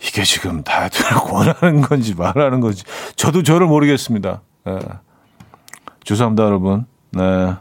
[0.00, 2.84] 이게 지금 다이어트를 권하는 건지 말하는 건지
[3.16, 4.42] 저도 저를 모르겠습니다.
[4.64, 4.78] 네.
[6.04, 6.86] 죄송합니다, 여러분.
[7.12, 7.54] 네.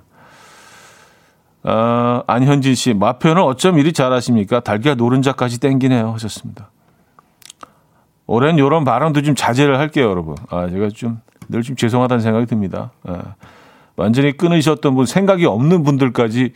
[1.64, 4.62] 아, 안현진 씨, 마표는 어쩜 이리 잘하십니까?
[4.62, 6.12] 달걀 노른자까지 땡기네요.
[6.14, 6.72] 하셨습니다.
[8.26, 10.36] 올해는 이런 발언도 좀 자제를 할게요, 여러분.
[10.50, 12.92] 아, 제가 좀 늘 좀 죄송하다는 생각이 듭니다.
[13.04, 13.36] 아,
[14.02, 16.54] 완전히 끊으셨던 분, 생각이 없는 분들까지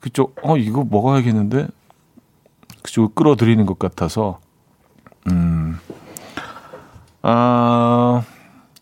[0.00, 1.68] 그쪽, 어, 이거 먹어야겠는데?
[2.82, 4.40] 그쪽을 끌어들이는 것 같아서
[5.30, 5.78] 음.
[7.22, 8.22] 아,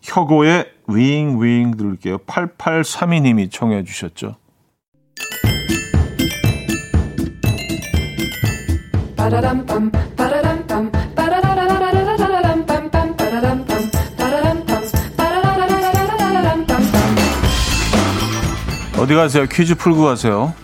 [0.03, 2.19] 혁오의 윙 윙 들을게요.
[2.19, 4.35] 8832님이 청해 주셨죠.
[19.03, 19.47] 어디 가세요?
[19.51, 20.55] 퀴즈 풀고 가세요.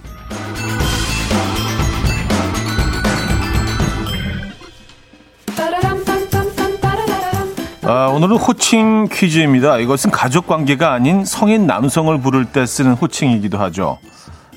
[7.82, 9.78] 아, 오늘은 호칭 퀴즈입니다.
[9.78, 13.98] 이것은 가족 관계가 아닌 성인 남성을 부를 때 쓰는 호칭이기도 하죠.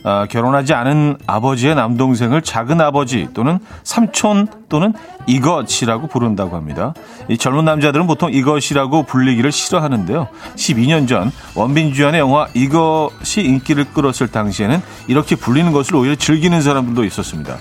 [0.04, 4.94] 아, 결혼하지 않은 아버지의 남동생을 작은 아버지 또는 삼촌 또는
[5.28, 6.94] 이것이라고 부른다고 합니다.
[7.28, 10.28] 이 젊은 남자들은 보통 이것이라고 불리기를 싫어하는데요.
[10.56, 17.04] 12년 전 원빈 주연의 영화 이것이 인기를 끌었을 당시에는 이렇게 불리는 것을 오히려 즐기는 사람들도
[17.06, 17.58] 있었습니다.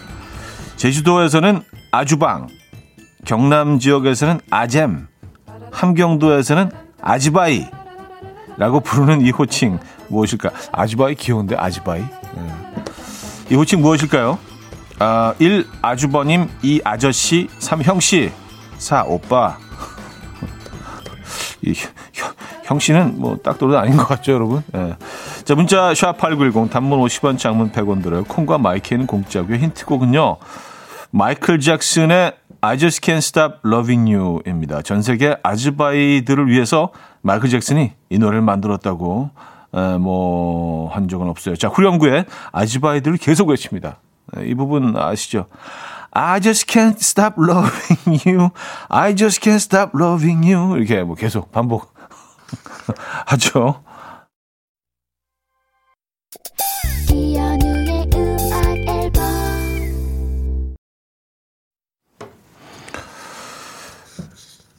[0.76, 2.46] 제주도에서는 아주방,
[3.26, 5.08] 경남 지역에서는 아잼,
[5.72, 6.70] 함경도에서는
[7.02, 7.66] 아지바이
[8.60, 10.50] 라고 부르는 이 호칭 무엇일까?
[10.70, 12.00] 아지바이 귀여운데 아지바이.
[12.00, 12.54] 네.
[13.50, 14.38] 이 호칭 무엇일까요?
[14.98, 15.66] 아, 1.
[15.80, 16.82] 아주버님 2.
[16.84, 17.80] 아저씨 3.
[17.82, 18.30] 형씨
[18.76, 19.04] 4.
[19.04, 19.56] 오빠
[21.64, 21.72] 이
[22.12, 24.94] 형, 형씨는 뭐 딱 도로 아닌 것 같죠 여러분 네.
[25.44, 30.36] 자 문자 샵8910 단문 50원 장문 100원 들어요 콩과 마이크는 공짜고요 힌트곡은요
[31.12, 34.82] 마이클 잭슨의 I Just Can't Stop Loving You입니다.
[34.82, 36.90] 전 세계 아즈바이들을 위해서
[37.22, 39.30] 마이클 잭슨이 이 노래를 만들었다고
[40.00, 41.56] 뭐 한 적은 없어요.
[41.56, 43.98] 자, 후렴구에 아즈바이들을 계속 외칩니다.
[44.44, 45.46] 이 부분 아시죠?
[46.12, 48.50] I just can't stop loving you.
[48.88, 50.76] I just can't stop loving you.
[50.76, 51.94] 이렇게 뭐 계속 반복
[53.26, 53.82] 하죠.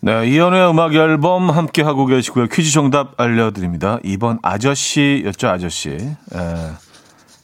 [0.04, 2.48] 네, 이연의 음악 앨범 함께 하고 계시고요.
[2.48, 4.00] 퀴즈 정답 알려드립니다.
[4.00, 5.92] 2번 아저씨였죠, 아저씨.
[5.92, 6.16] 에,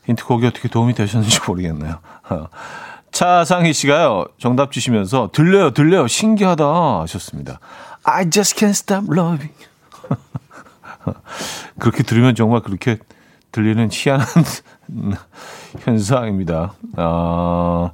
[0.06, 2.00] 힌트곡이 어떻게 도움이 되셨는지 모르겠네요.
[3.12, 7.60] 차상희 씨가요, 정답 주시면서 들려요, 들려요, 신기하다 하셨습니다.
[8.04, 9.54] I just can't stop loving.
[11.78, 12.98] 그렇게 들으면 정말 그렇게
[13.52, 14.26] 들리는 희한한
[15.82, 16.74] 현상입니다.
[16.96, 17.92] 아.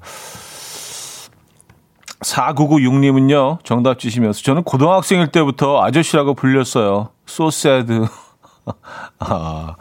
[2.23, 7.09] 4996님은요, 정답 주시면서 저는 고등학생일 때부터 아저씨라고 불렸어요.
[7.27, 7.91] so sad.
[9.19, 9.75] 아,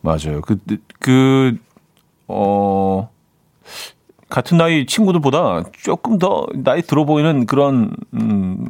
[0.00, 0.40] 맞아요.
[0.42, 0.58] 그,
[0.98, 1.56] 그,
[2.28, 3.10] 어,
[4.28, 8.66] 같은 나이 친구들보다 조금 더 나이 들어 보이는 그런, 음,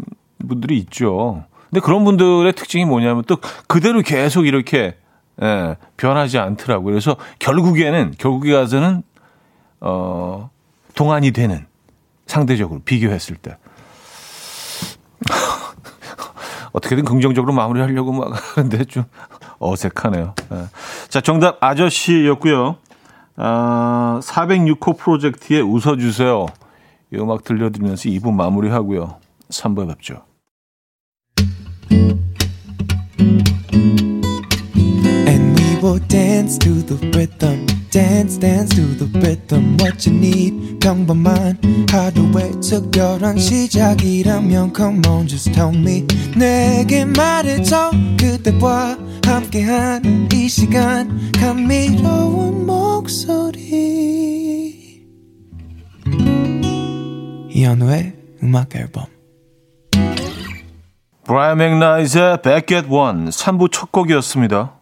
[0.46, 1.44] 분들이 있죠.
[1.70, 4.96] 근데 그런 분들의 특징이 뭐냐면 또 그대로 계속 이렇게,
[5.40, 6.92] 예, 변하지 않더라고요.
[6.92, 9.02] 그래서 결국에는, 결국에 가서는,
[9.80, 10.50] 어,
[10.94, 11.66] 동안이 되는,
[12.32, 13.58] 상대적으로 비교했을 때.
[16.72, 19.04] 어떻게든 긍정적으로 마무리하려고 막 하는데 좀
[19.58, 20.34] 어색하네요.
[20.50, 20.64] 네.
[21.10, 22.76] 자, 정답 아저씨였고요.
[23.36, 26.46] 아, 406호 프로젝트에 웃어주세요.
[27.12, 29.18] 이 음악 들려드리면서 2부 마무리하고요.
[29.50, 30.24] 3부에 뵙죠.
[35.92, 37.66] Will dance to the rhythm.
[37.90, 41.58] dance dance to the rhythm what you need 평범한
[41.90, 52.64] 하루의 특별한 시작이라면 come on just tell me 내게 말해줘 그대와 함께한 이 시간 감미로운
[52.64, 53.60] 목소리
[57.50, 59.04] 이현우의 음악 앨범
[61.24, 64.81] 브라이언 맥나이트의 Back at One 3부 첫 곡이었습니다.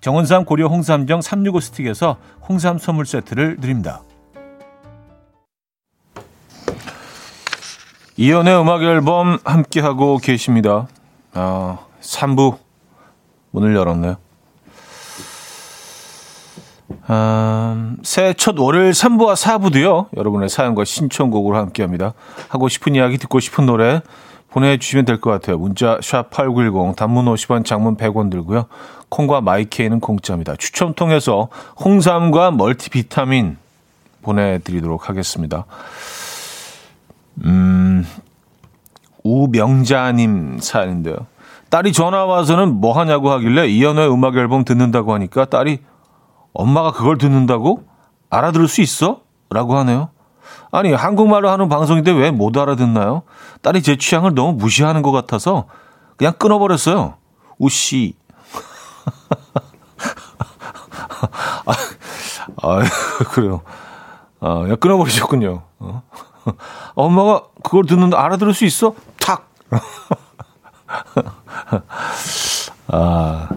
[0.00, 2.16] 정원삼 고려 홍삼정 365 스틱에서
[2.48, 4.02] 홍삼 선물 세트를 드립니다.
[8.16, 10.88] 이연의 음악 앨범 함께하고 계십니다.
[11.34, 12.58] 아, 3부
[13.52, 14.16] 문을 열었네요.
[17.06, 20.08] 아, 새해 첫 월요일 3부와 4부도요.
[20.16, 22.14] 여러분의 사연과 신청곡으로 함께합니다.
[22.48, 24.00] 하고 싶은 이야기 듣고 싶은 노래
[24.50, 25.58] 보내주시면 될 것 같아요.
[25.58, 28.66] 문자 샵 8910 단문 50원 장문 100원 들고요.
[29.08, 30.56] 콩과 마이케이는 공짜입니다.
[30.56, 31.48] 추첨 통해서
[31.82, 33.56] 홍삼과 멀티비타민
[34.22, 35.64] 보내드리도록 하겠습니다.
[37.44, 38.06] 음,
[39.24, 41.16] 우명자님 사연인데요.
[41.70, 45.80] 딸이 전화 와서는 뭐 하냐고 하길래 이현우의 음악 앨범 듣는다고 하니까 딸이
[46.52, 47.84] 엄마가 그걸 듣는다고?
[48.30, 49.20] 알아들을 수 있어?
[49.50, 50.10] 라고 하네요.
[50.70, 53.22] 아니, 한국말로 하는 방송인데 왜 못 알아듣나요?
[53.62, 55.64] 딸이 제 취향을 너무 무시하는 것 같아서
[56.16, 57.14] 그냥 끊어버렸어요.
[57.58, 58.14] 우씨.
[61.66, 61.72] 아,
[62.62, 62.80] 아,
[63.32, 63.62] 그래요.
[64.40, 65.62] 아, 그냥 끊어버리셨군요.
[65.78, 66.02] 어?
[66.94, 68.94] 엄마가 그걸 듣는데 알아들을 수 있어?
[69.18, 69.50] 탁!
[72.88, 73.48] 아,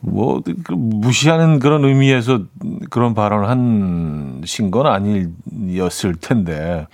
[0.00, 2.40] 뭐, 그 무시하는 그런 의미에서
[2.90, 6.86] 그런 발언을 하신 건 아니었을 텐데.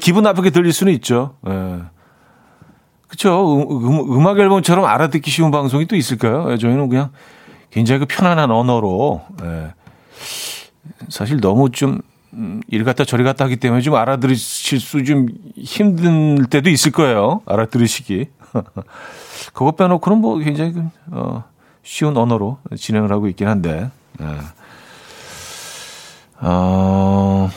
[0.00, 1.36] 기분 나쁘게 들릴 수는 있죠.
[1.48, 1.78] 예.
[3.08, 3.62] 그쵸.
[3.68, 6.52] 음, 음, 악 앨범처럼 알아듣기 쉬운 방송이 또 있을까요?
[6.52, 7.10] 예, 저희는 그냥
[7.70, 9.74] 굉장히 그 편안한 언어로, 예.
[11.08, 12.00] 사실 너무 좀,
[12.32, 17.42] 음, 이리 갔다 저리 갔다 하기 때문에 좀 알아들으실 수 좀 힘든 때도 있을 거예요.
[17.46, 18.28] 알아들으시기.
[19.52, 21.44] 그것 빼놓고는 뭐 굉장히 그, 어,
[21.82, 23.90] 쉬운 언어로 진행을 하고 있긴 한데.
[24.18, 24.26] 네.
[26.42, 27.50] 어,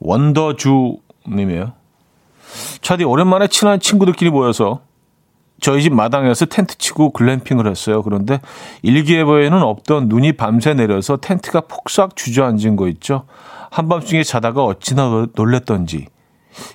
[0.00, 1.72] 원더주님이에요.
[2.82, 4.80] 차디 오랜만에 친한 친구들끼리 모여서
[5.60, 8.02] 저희 집 마당에서 텐트 치고 글램핑을 했어요.
[8.02, 8.40] 그런데
[8.82, 13.24] 일기예보에는 없던 눈이 밤새 내려서 텐트가 폭삭 주저앉은 거 있죠.
[13.70, 16.08] 한밤중에 자다가 어찌나 놀랬던지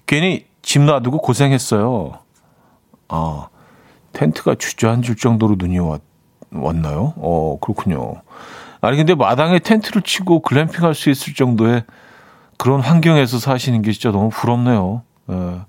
[0.05, 2.13] 괜히 집 놔두고 고생했어요.
[3.09, 3.47] 아,
[4.13, 6.01] 텐트가 주저앉을 정도로 눈이 왔,
[6.51, 7.13] 왔나요?
[7.17, 8.15] 어, 그렇군요.
[8.81, 11.83] 아니, 근데 마당에 텐트를 치고 글램핑 할 수 있을 정도의
[12.57, 15.01] 그런 환경에서 사시는 게 진짜 너무 부럽네요.
[15.31, 15.59] 예.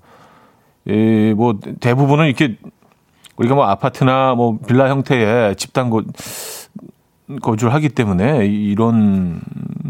[0.89, 2.57] 예, 뭐, 대부분은 이렇게
[3.37, 6.03] 우리가 뭐 아파트나 뭐 빌라 형태의 집단 거,
[7.41, 9.41] 거주를 하기 때문에 이런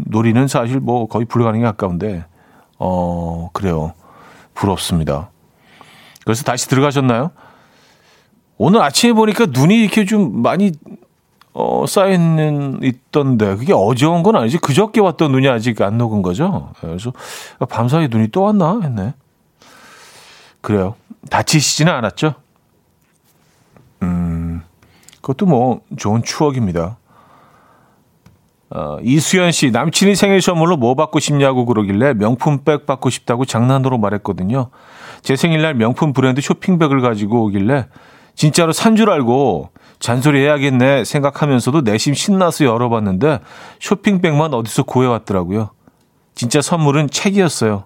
[0.06, 2.24] 놀이는 사실 뭐 거의 불가능에 가까운데,
[2.78, 3.92] 어, 그래요.
[4.54, 5.30] 부럽습니다.
[6.24, 7.30] 그래서 다시 들어가셨나요?
[8.58, 10.72] 오늘 아침에 보니까 눈이 이렇게 좀 많이
[11.54, 14.58] 어, 쌓여있는, 있던데, 그게 어제 온 건 아니지.
[14.58, 16.70] 그저께 왔던 눈이 아직 안 녹은 거죠.
[16.80, 17.12] 그래서
[17.68, 19.14] 밤사이 눈이 또 왔나 했네.
[20.60, 20.94] 그래요.
[21.30, 22.34] 다치시지는 않았죠?
[24.02, 24.62] 음,
[25.20, 26.98] 그것도 뭐 좋은 추억입니다.
[28.70, 34.68] 어, 이수연 씨, 남친이 생일 선물로 뭐 받고 싶냐고 그러길래 명품백 받고 싶다고 장난으로 말했거든요.
[35.22, 37.86] 제 생일날 명품 브랜드 쇼핑백을 가지고 오길래
[38.34, 43.40] 진짜로 산 줄 알고 잔소리 해야겠네 생각하면서도 내심 신나서 열어봤는데
[43.80, 45.70] 쇼핑백만 어디서 구해왔더라고요.
[46.34, 47.84] 진짜 선물은 책이었어요.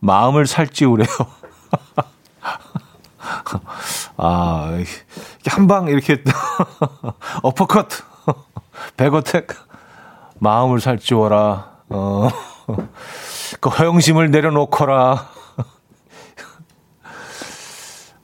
[0.00, 1.06] 마음을 살찌우래요.
[4.16, 4.78] 아,
[5.46, 6.22] 한 방 이렇게
[7.42, 7.88] 어퍼컷,
[8.96, 9.48] 백어택,
[10.38, 11.76] 마음을 살찌워라.
[11.88, 12.28] 어,
[13.60, 15.28] 그 허영심을 내려놓거라.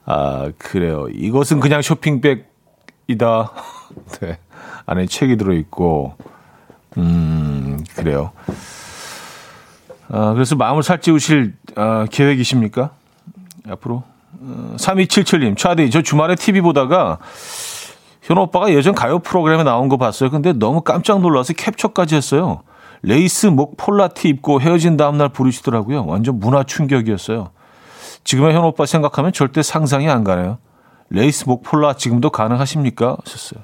[0.04, 1.06] 아, 그래요.
[1.10, 3.52] 이것은 그냥 쇼핑백이다.
[4.20, 4.38] 네.
[4.86, 6.16] 안에 책이 들어있고,
[6.98, 8.32] 음, 그래요.
[10.08, 12.90] 아, 그래서 마음을 살찌우실 아, 계획이십니까?
[13.68, 14.02] 앞으로?
[14.76, 17.18] 3277님, 차디, 저 주말에 TV 보다가
[18.22, 20.30] 현호 오빠가 예전 가요 프로그램에 나온 거 봤어요.
[20.30, 22.62] 근데 너무 깜짝 놀라서 캡처까지 했어요.
[23.02, 26.06] 레이스 목 폴라티 입고 헤어진 다음날 부르시더라고요.
[26.06, 27.50] 완전 문화 충격이었어요.
[28.24, 30.58] 지금의 현우 오빠 생각하면 절대 상상이 안 가네요.
[31.10, 33.16] 레이스 목 폴라 지금도 가능하십니까?
[33.24, 33.62] 하셨어요.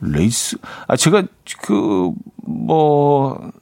[0.00, 0.56] 레이스,
[0.88, 1.22] 아, 제가
[1.60, 2.12] 그,
[2.44, 3.52] 뭐,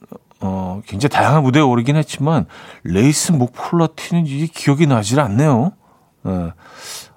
[0.41, 2.45] 어, 굉장히 다양한 무대에 오르긴 했지만
[2.83, 5.73] 레이스 목폴라 티는 이게 기억이 나질 않네요.
[6.27, 6.53] 예.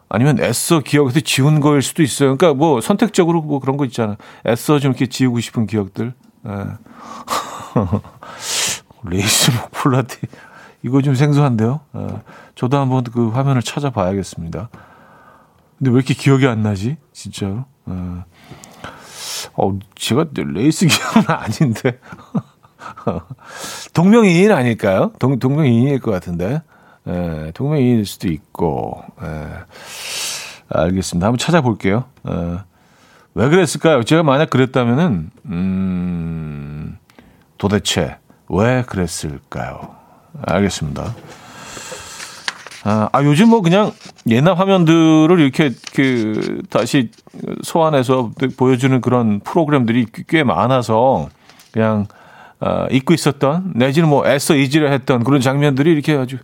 [0.09, 2.37] 아니면 애써 기억에서 지운 거일 수도 있어요.
[2.37, 4.17] 그러니까 뭐 선택적으로 뭐 그런 거 있잖아요.
[4.47, 6.15] 애써 좀 이렇게 지우고 싶은 기억들.
[6.47, 6.51] 예.
[9.05, 10.19] 레이스 목폴라 티
[10.83, 11.81] 이거 좀 생소한데요.
[11.97, 12.07] 예.
[12.55, 14.69] 저도 한번 그 화면을 찾아봐야겠습니다.
[15.79, 16.97] 근데 왜 이렇게 기억이 안 나지?
[17.13, 17.65] 진짜로.
[17.89, 17.93] 예.
[19.57, 21.99] 어, 제가 레이스 기억은 아닌데.
[23.93, 25.13] 동명이인 아닐까요?
[25.19, 26.63] 동, 동명이인일 것 같은데.
[27.07, 29.03] 예, 동명이인일 수도 있고.
[29.23, 29.49] 예.
[30.69, 31.27] 알겠습니다.
[31.27, 32.05] 한번 찾아볼게요.
[32.29, 32.59] 예.
[33.35, 34.05] 왜 그랬을까요?
[34.05, 36.99] 제가 만약 그랬다면은, 음,
[37.59, 38.17] 도대체
[38.49, 39.97] 왜 그랬을까요?
[40.47, 41.15] 알겠습니다.
[42.85, 43.93] 아, 아, 요즘 뭐 그냥
[44.29, 47.11] 옛날 화면들을 이렇게 그 다시
[47.63, 51.29] 소환해서 보여주는 그런 프로그램들이 꽤 많아서
[51.73, 52.07] 그냥
[52.65, 56.39] 어, 잊고 있었던 내지는 뭐 애써 잊으려 했던 그런 장면들이 이렇게 아주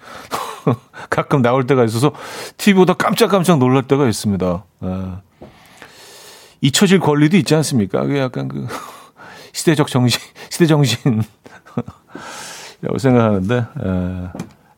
[1.09, 2.13] 가끔 나올 때가 있어서
[2.59, 4.65] TV보다 깜짝깜짝 놀랄 때가 있습니다.
[4.81, 5.21] 아.
[6.61, 8.03] 잊혀질 권리도 있지 않습니까?
[8.03, 8.67] 그게 약간 그
[9.53, 11.23] 시대적 정신, 시대 정신.
[12.83, 14.29] 라고 생각하는데, 에,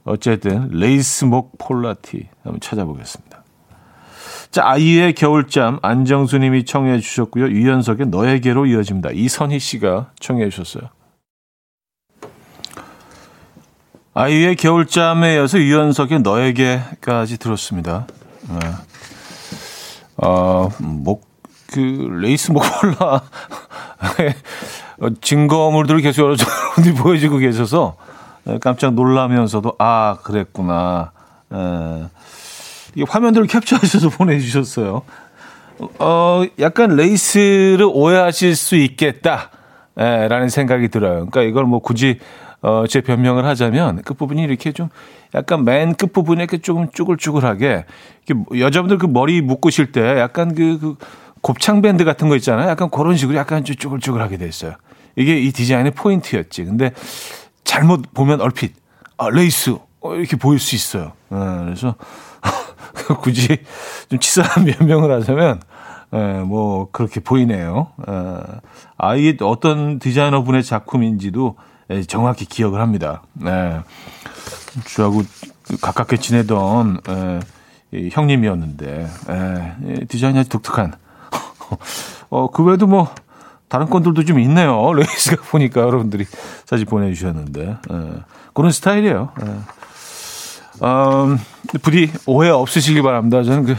[0.04, 3.42] 어쨌든, 레이스목 폴라티 한번 찾아보겠습니다.
[4.52, 7.48] 자, 아이의 겨울잠 안정수님이 청해 주셨고요.
[7.48, 9.10] 유연석의 너에게로 이어집니다.
[9.12, 10.90] 이선희 씨가 청해 주셨어요.
[14.14, 18.06] 아이의 겨울잠에 이어서 유연석의 너에게까지 들었습니다.
[18.46, 18.58] 네.
[20.18, 21.24] 어, 목,
[21.72, 21.78] 그,
[22.20, 23.22] 레이스 목폴라
[25.22, 27.96] 증거물들을 계속 여러분들이 보여주고 계셔서
[28.60, 31.12] 깜짝 놀라면서도, 아, 그랬구나.
[31.50, 32.04] 에,
[32.94, 35.02] 이 화면들을 캡처하셔서 보내주셨어요.
[35.98, 39.48] 어, 약간 레이스를 오해하실 수 있겠다.
[39.96, 41.26] 에, 라는 생각이 들어요.
[41.30, 42.18] 그러니까 이걸 뭐 굳이
[42.62, 44.88] 어, 제 변명을 하자면 끝부분이 이렇게 좀
[45.34, 47.84] 약간 맨 끝부분에 이렇게 조금 쭈글쭈글하게
[48.26, 50.96] 이렇게 여자분들 그 머리 묶으실 때 약간 그, 그
[51.40, 52.70] 곱창 밴드 같은 거 있잖아요.
[52.70, 54.74] 약간 그런 식으로 약간 좀 쭈글쭈글하게 돼 있어요.
[55.16, 56.64] 이게 이 디자인의 포인트였지.
[56.64, 56.92] 근데
[57.64, 58.74] 잘못 보면 얼핏
[59.18, 61.12] 아, 레이스 어, 이렇게 보일 수 있어요.
[61.30, 61.96] 어, 그래서
[63.22, 63.58] 굳이
[64.08, 65.60] 좀 치사한 변명을 하자면
[66.14, 67.88] 예, 뭐 그렇게 보이네요.
[68.06, 68.42] 어,
[68.98, 71.71] 아이 어떤 디자이너 분의 작품인지도 예,
[72.06, 73.22] 정확히 기억을 합니다.
[73.34, 73.80] 네.
[74.86, 75.22] 저하고
[75.80, 77.00] 가깝게 지내던
[77.94, 80.94] 예, 형님이었는데 예, 디자인이 아주 독특한.
[82.30, 83.14] 어, 그 외에도 뭐
[83.68, 84.92] 다른 건들도 좀 있네요.
[84.94, 86.24] 레이스가 보니까 여러분들이
[86.64, 88.12] 사진 보내주셨는데 예,
[88.54, 89.32] 그런 스타일이에요.
[89.42, 89.46] 예.
[90.84, 91.38] 음,
[91.82, 93.42] 부디 오해 없으시기 바랍니다.
[93.42, 93.76] 저는 그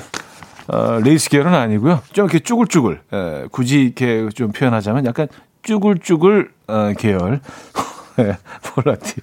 [0.67, 2.01] 어, 레이스 계열은 아니고요.
[2.13, 5.27] 좀 이렇게 쭈글쭈글 예, 굳이 이렇게 좀 표현하자면 약간
[5.63, 7.41] 쭈글쭈글 어, 계열.
[8.17, 9.21] 네, 폴라티.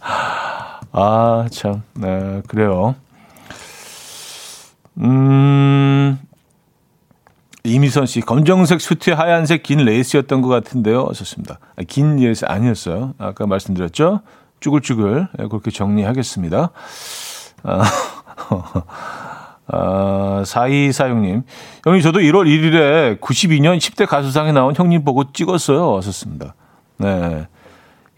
[0.92, 1.82] 아, 참.
[1.94, 2.94] 네, 그래요.
[4.98, 6.18] 음,
[7.64, 11.06] 이미선 씨, 검정색 수트에 하얀색 긴 레이스였던 것 같은데요.
[11.08, 11.58] 하셨습니다.
[11.76, 13.14] 아, 긴 레이스 아니었어요.
[13.18, 14.20] 아까 말씀드렸죠?
[14.60, 15.28] 쭈글쭈글.
[15.38, 16.70] 네, 그렇게 정리하겠습니다.
[17.62, 17.82] 아,
[19.68, 21.42] 아, 4246님.
[21.84, 25.96] 형님, 저도 1월 1일에 92년 10대 가수상에 나온 형님 보고 찍었어요.
[25.96, 26.54] 하셨습니다.
[26.98, 27.46] 네.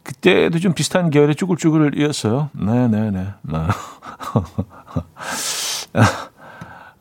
[0.02, 2.50] 그때도 좀 비슷한 계열의 쭈글쭈글이었어요.
[2.52, 3.10] 네네네.
[3.10, 3.26] 네.
[3.42, 3.58] 네.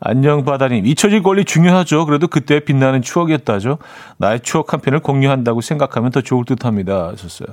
[0.02, 2.06] 안녕 바다님 잊혀질 권리 중요하죠.
[2.06, 3.78] 그래도 그때 빛나는 추억이었다죠.
[4.16, 7.08] 나의 추억 한 편을 공유한다고 생각하면 더 좋을 듯합니다.
[7.08, 7.48] 하셨어요.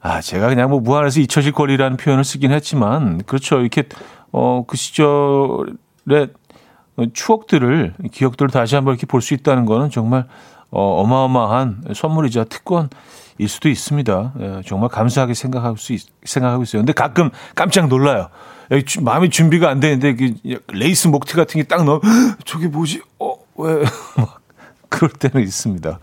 [0.00, 3.60] 아 제가 그냥 뭐 무한에서 잊혀질 권리라는 표현을 쓰긴 했지만 그렇죠.
[3.60, 3.84] 이렇게
[4.32, 6.30] 어그 시절의
[7.12, 10.24] 추억들을 기억들을 다시 한번 이렇게 볼 수 있다는 거는 정말
[10.70, 12.88] 어, 어마어마한 선물이자 특권.
[13.40, 14.32] 일 수도 있습니다.
[14.40, 16.82] 예, 정말 감사하게 생각하고 수 있, 생각하고 있어요.
[16.82, 18.28] 근데 가끔 깜짝 놀라요.
[19.00, 20.34] 마음이 준비가 안 되는데 그
[20.68, 22.00] 레이스 목티 같은 게 딱 넣어
[22.44, 23.00] 저게 뭐지?
[23.18, 23.82] 어 왜?
[24.90, 26.00] 그럴 때는 있습니다.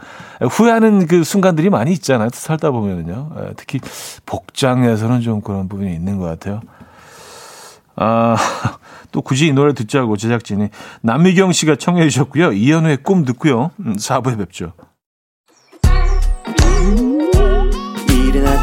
[0.49, 2.29] 후회하는 그 순간들이 많이 있잖아요.
[2.33, 3.31] 살다 보면은요.
[3.39, 3.79] 예, 특히
[4.25, 6.61] 복장에서는 좀 그런 부분이 있는 것 같아요.
[7.95, 8.35] 아,
[9.11, 10.69] 또 굳이 이 노래 듣자고 제작진이
[11.01, 12.53] 남미경 씨가 청해 주셨고요.
[12.53, 13.69] 이현우의 꿈 듣고요.
[13.81, 14.73] 음, 4부에 뵙죠.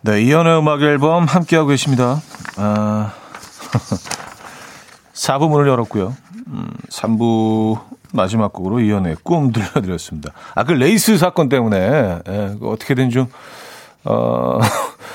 [0.00, 2.20] 네, 이연의 음악 앨범 함께하고 계십니다.
[2.56, 3.12] 아,
[5.12, 6.16] 4부 문을 열었고요.
[6.48, 7.80] 음, 3부
[8.12, 10.32] 마지막 곡으로 이연의 꿈 들려드렸습니다.
[10.54, 13.26] 아, 그 레이스 사건 때문에, 예, 그 어떻게든 좀,
[14.04, 14.58] 어,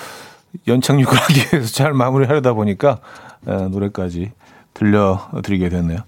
[0.68, 3.00] 연착륙을 하기 위해서 잘 마무리하려다 보니까,
[3.48, 4.32] 예, 노래까지
[4.74, 6.00] 들려드리게 됐네요.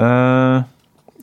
[0.00, 0.64] 에,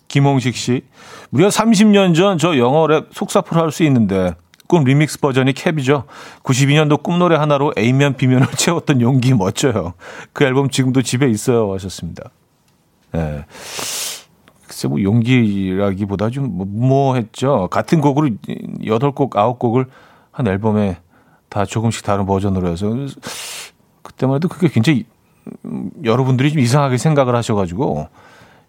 [0.08, 0.86] 김홍식 씨.
[1.32, 4.36] 우리가 30년 전 저 영어 랩 속사포를 할 수 있는데,
[4.68, 6.06] 꿈 리믹스 버전이 캡이죠.
[6.44, 9.94] 92년도 꿈노래 하나로 A면 B면을 채웠던 용기 멋져요.
[10.34, 12.30] 그 앨범 지금도 집에 있어요 하셨습니다.
[13.16, 13.46] 예.
[14.68, 17.70] 글쎄 뭐 용기라기보다 좀 무모했죠.
[17.72, 18.30] 같은 곡으로
[18.82, 19.88] 8곡, 9곡을
[20.32, 20.98] 한 앨범에
[21.50, 22.88] 다 조금씩 다른 버전으로 해서
[24.02, 25.06] 그때만 해도 그게 굉장히
[26.04, 28.10] 여러분들이 좀 이상하게 생각을 하셔가지고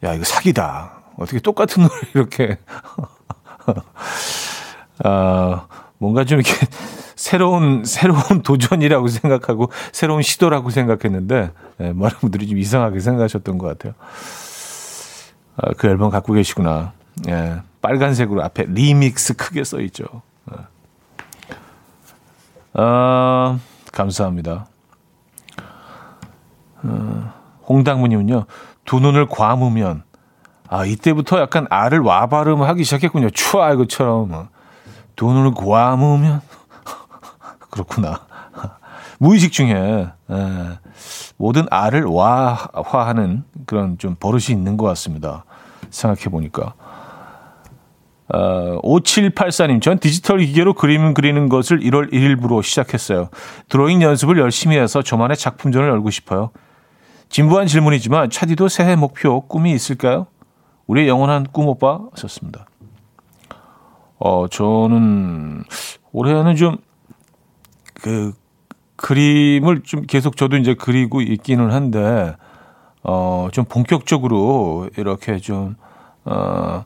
[0.04, 1.02] 야 이거 사기다.
[1.16, 2.58] 어떻게 똑같은 노래 이렇게
[5.02, 5.66] 아
[5.98, 6.66] 뭔가 좀 이렇게
[7.16, 13.94] 새로운 새로운 도전이라고 생각하고 새로운 시도라고 생각했는데 예, 많은 분들이 좀 이상하게 생각하셨던 것 같아요.
[15.56, 16.92] 아, 그 앨범 갖고 계시구나.
[17.28, 20.04] 예, 빨간색으로 앞에 리믹스 크게 써 있죠.
[20.52, 20.56] 예.
[22.74, 23.58] 아,
[23.92, 24.66] 감사합니다.
[26.82, 27.32] 어,
[27.68, 28.44] 홍당무님은요,
[28.84, 30.02] 두 눈을 과무면,
[30.68, 33.30] 아, 이때부터 약간 알을 와 발음하기 시작했군요.
[33.30, 34.48] 추아, 이것처럼.
[35.16, 36.40] 두 눈을 과무면.
[37.70, 38.20] 그렇구나.
[39.18, 40.78] 무의식 중에, 예,
[41.36, 45.44] 모든 알을 와화하는 그런 좀 버릇이 있는 것 같습니다.
[45.90, 46.74] 생각해 보니까.
[48.28, 53.30] 어, 5784님, 전 디지털 기계로 그림 그리는 것을 1월 1일부로 시작했어요.
[53.68, 56.50] 드로잉 연습을 열심히 해서 저만의 작품전을 열고 싶어요.
[57.28, 60.26] 진부한 질문이지만 차디도 새해 목표, 꿈이 있을까요?
[60.86, 62.66] 우리의 영원한 꿈 오빠 하셨습니다.
[64.18, 65.64] 어, 저는
[66.12, 66.78] 올해는 좀
[68.02, 68.32] 그
[68.96, 72.36] 그림을 좀 계속 저도 이제 그리고 있기는 한데
[73.02, 75.76] 어, 좀 본격적으로 이렇게 좀
[76.24, 76.84] 어,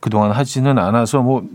[0.00, 1.46] 그동안 하지는 않아서 뭐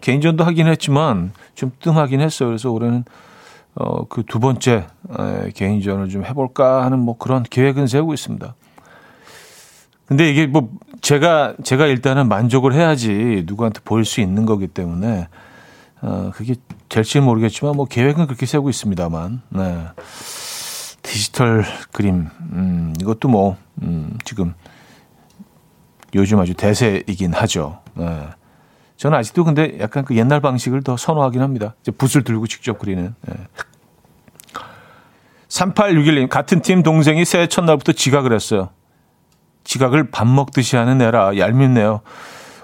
[0.00, 2.48] 개인전도 하긴 했지만 좀 뜸하긴 했어요.
[2.48, 3.04] 그래서 올해는
[3.74, 4.86] 어, 그 두 번째
[5.18, 8.54] 에, 개인전을 좀 해볼까 하는 뭐 그런 계획은 세우고 있습니다.
[10.12, 10.68] 근데 이게 뭐
[11.00, 15.26] 제가 제가 일단은 만족을 해야지 누구한테 보일 수 있는 거기 때문에
[16.02, 16.54] 어, 그게
[16.90, 19.86] 될지는 모르겠지만 뭐 계획은 그렇게 세우고 있습니다만 네.
[21.00, 24.52] 디지털 그림 음, 이것도 뭐 음, 지금
[26.14, 27.80] 요즘 아주 대세이긴 하죠.
[27.94, 28.28] 네.
[28.98, 31.74] 저는 아직도 근데 약간 그 옛날 방식을 더 선호하긴 합니다.
[31.80, 33.14] 이제 붓을 들고 직접 그리는.
[33.22, 33.34] 네.
[35.48, 38.68] 3861님, 같은 팀 동생이 새해 첫날부터 지각을 했어요.
[39.64, 42.00] 지각을 밥 먹듯이 하는 애라 얄밉네요.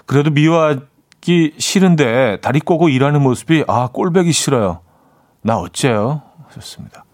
[0.05, 4.81] 그래도 미워하기 싫은데 다리 꼬고 일하는 모습이 아, 꼴배기 싫어요.
[5.41, 6.21] 나 어째요?
[6.47, 7.05] 하셨습니다.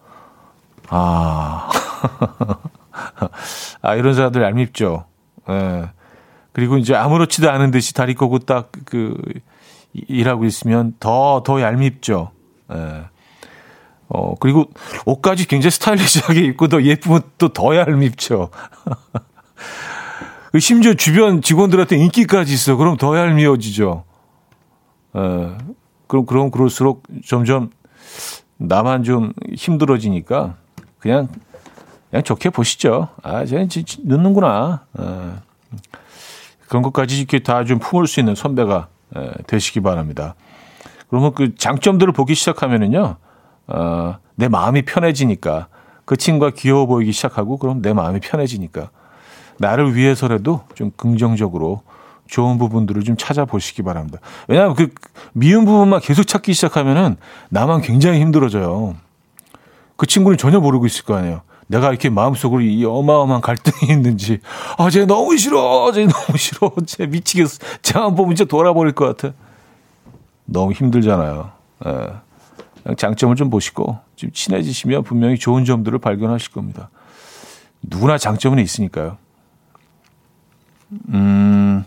[0.88, 1.70] 아.
[3.82, 5.04] 아, 이런 사람들 얄밉죠.
[5.48, 5.52] 예.
[5.52, 5.90] 네.
[6.52, 9.14] 그리고 이제 아무렇지도 않은 듯이 다리 꼬고 딱 그
[10.08, 12.30] 일하고 있으면 더, 더 얄밉죠.
[12.72, 13.04] 예.
[14.08, 14.66] 어, 그리고
[15.04, 18.50] 옷까지 굉장히 스타일리시하게 입고 더 예쁘면 또 더 얄밉죠.
[20.52, 22.76] 그 심지어 주변 직원들한테 인기까지 있어.
[22.76, 24.04] 그럼 더 얄미워지죠.
[25.16, 25.20] 예.
[26.06, 27.70] 그럼, 그럼 그럴수록 점점
[28.56, 30.54] 나만 좀 힘들어지니까
[30.98, 31.28] 그냥,
[32.10, 33.08] 그냥 좋게 보시죠.
[33.22, 33.68] 아, 쟤는
[34.04, 34.84] 늦는구나.
[34.98, 35.04] 예.
[36.68, 38.88] 그런 것까지 이렇게 다 좀 품을 수 있는 선배가
[39.46, 40.34] 되시기 바랍니다.
[41.08, 43.16] 그러면 그 장점들을 보기 시작하면은요,
[43.68, 45.68] 어, 내 마음이 편해지니까
[46.04, 48.90] 그 친구가 귀여워 보이기 시작하고 그럼 내 마음이 편해지니까
[49.58, 51.82] 나를 위해서라도 좀 긍정적으로
[52.26, 54.18] 좋은 부분들을 좀 찾아보시기 바랍니다.
[54.48, 54.88] 왜냐하면 그
[55.32, 57.16] 미운 부분만 계속 찾기 시작하면은
[57.50, 58.96] 나만 굉장히 힘들어져요.
[59.96, 61.42] 그 친구는 전혀 모르고 있을 거 아니에요.
[61.68, 64.40] 내가 이렇게 마음속으로 이 어마어마한 갈등이 있는지,
[64.78, 67.58] 아, 쟤 너무 싫어, 쟤 너무 싫어, 쟤 미치겠어.
[67.82, 69.34] 쟤만 보면 진짜 돌아버릴 것 같아.
[70.44, 71.50] 너무 힘들잖아요.
[71.86, 72.94] 예.
[72.96, 76.88] 장점을 좀 보시고, 좀 친해지시면 분명히 좋은 점들을 발견하실 겁니다.
[77.82, 79.18] 누구나 장점은 있으니까요.
[81.08, 81.84] 음,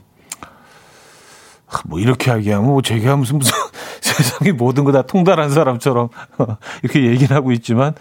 [1.85, 3.53] 뭐 이렇게 하기야, 뭐 제가 무슨 무슨
[4.01, 6.09] 세상의 모든 거 다 통달한 사람처럼
[6.83, 7.93] 이렇게 얘기를 하고 있지만,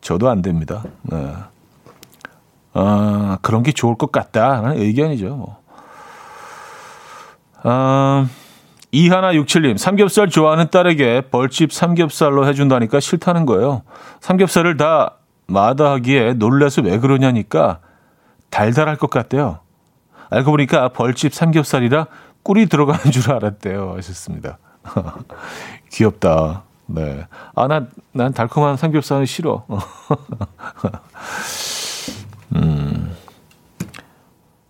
[0.00, 0.84] 저도 안 됩니다.
[1.02, 1.34] 네.
[2.74, 5.36] 아, 그런 게 좋을 것 같다는 의견이죠.
[5.36, 5.58] 뭐.
[7.62, 8.26] 아,
[8.92, 13.82] 이하나 67님, 삼겹살 좋아하는 딸에게 벌집 삼겹살로 해준다니까 싫다는 거예요.
[14.20, 15.14] 삼겹살을 다
[15.46, 17.80] 마다하기에 놀래서 왜 그러냐니까
[18.50, 19.58] 달달할 것 같대요.
[20.30, 22.06] 알고 보니까 벌집 삼겹살이라
[22.42, 23.94] 꿀이 들어가는 줄 알았대요.
[23.96, 24.58] 하셨습니다.
[25.92, 26.62] 귀엽다.
[26.86, 27.26] 네.
[27.54, 29.66] 아, 난, 난 달콤한 삼겹살은 싫어.
[32.56, 33.14] 음.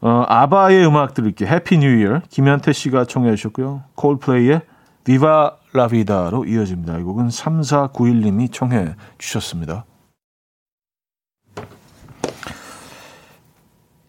[0.01, 1.49] 어, 아바의 음악 들을게요.
[1.49, 2.23] Happy New Year.
[2.31, 3.83] 김현태 씨가 청해 주셨고요.
[3.95, 4.63] 콜드플레이의
[5.05, 6.99] Viva la Vida로 이어집니다.
[6.99, 9.85] 이 곡은 3491님이 청해 주셨습니다.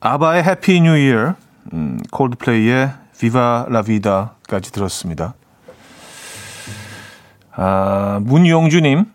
[0.01, 1.35] 아바의 Happy New Year,
[1.73, 5.33] 음, 콜드플레이의 Viva la Vida까지 들었습니다.
[7.51, 9.05] 아, 문용주님.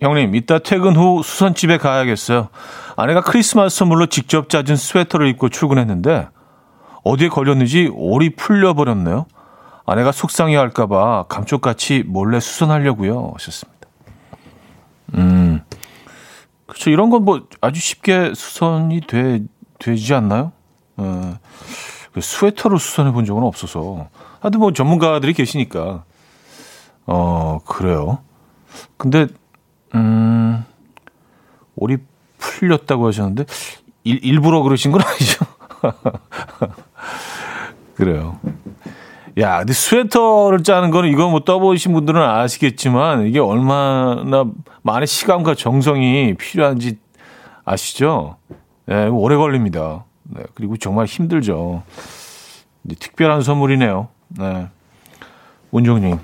[0.00, 2.48] 형님, 이따 퇴근 후 수선집에 가야겠어요.
[2.96, 6.28] 아내가 크리스마스 선물로 직접 짜준 스웨터를 입고 출근했는데
[7.04, 9.26] 어디에 걸렸는지 올이 풀려버렸네요.
[9.84, 13.32] 아내가 속상해 할까봐 감쪽같이 몰래 수선하려고요.
[13.34, 13.88] 하셨습니다.
[15.14, 15.60] 음,
[16.72, 16.88] 그렇죠.
[16.90, 19.42] 이런 건 뭐 아주 쉽게 수선이 돼,
[19.78, 20.52] 되지 않나요?
[20.96, 21.34] 어,
[22.14, 24.08] 그 스웨터로 수선해 본 적은 없어서.
[24.40, 26.04] 하여튼 뭐 전문가들이 계시니까
[27.06, 28.20] 어, 그래요.
[28.96, 29.26] 근데,
[29.94, 30.64] 음,
[31.76, 31.98] 올이
[32.38, 33.44] 풀렸다고 하셨는데,
[34.04, 35.44] 일, 일부러 그러신 건 아니죠?
[37.94, 38.40] 그래요.
[39.38, 44.44] 야, 근데 스웨터를 짜는 거는 이거 뭐 떠보신 분들은 아시겠지만 이게 얼마나
[44.82, 46.98] 많은 시간과 정성이 필요한지
[47.64, 48.36] 아시죠?
[48.86, 50.04] 네, 오래 걸립니다.
[50.24, 51.82] 네, 그리고 정말 힘들죠.
[52.98, 54.08] 특별한 선물이네요.
[54.38, 54.68] 네.
[55.70, 56.18] 운종님,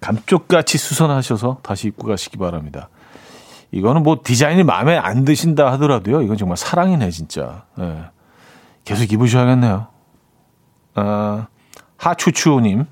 [0.00, 2.88] 감쪽같이 수선하셔서 다시 입고 가시기 바랍니다.
[3.70, 6.22] 이거는 뭐 디자인이 마음에 안 드신다 하더라도요.
[6.22, 7.64] 이건 정말 사랑이네, 진짜.
[7.76, 8.02] 네.
[8.84, 9.86] 계속 입으셔야겠네요.
[10.94, 11.46] 아,
[12.00, 12.86] 하추추님.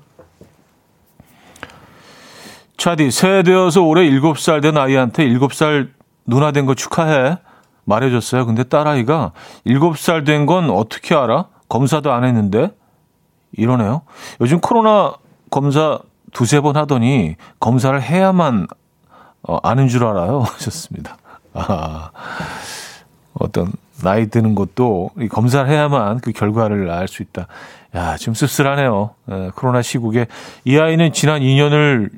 [2.77, 5.89] 차디, 새해 되어서 올해 7살 된 아이한테 7살
[6.25, 7.37] 누나 된 거 축하해.
[7.85, 8.45] 말해줬어요.
[8.45, 9.31] 근데 딸아이가
[9.65, 11.45] 7살 된 건 어떻게 알아?
[11.67, 12.71] 검사도 안 했는데?
[13.53, 14.03] 이러네요.
[14.41, 15.13] 요즘 코로나
[15.49, 15.99] 검사
[16.31, 18.67] 두세 번 하더니 검사를 해야만
[19.41, 20.41] 어, 아는 줄 알아요.
[20.53, 21.17] 하셨습니다.
[21.55, 22.11] 아,
[23.33, 23.71] 어떤
[24.03, 27.47] 나이 드는 것도 검사를 해야만 그 결과를 알 수 있다.
[27.95, 29.11] 야, 좀 씁쓸하네요.
[29.29, 30.27] 에, 코로나 시국에
[30.63, 32.09] 이 아이는 지난 2년을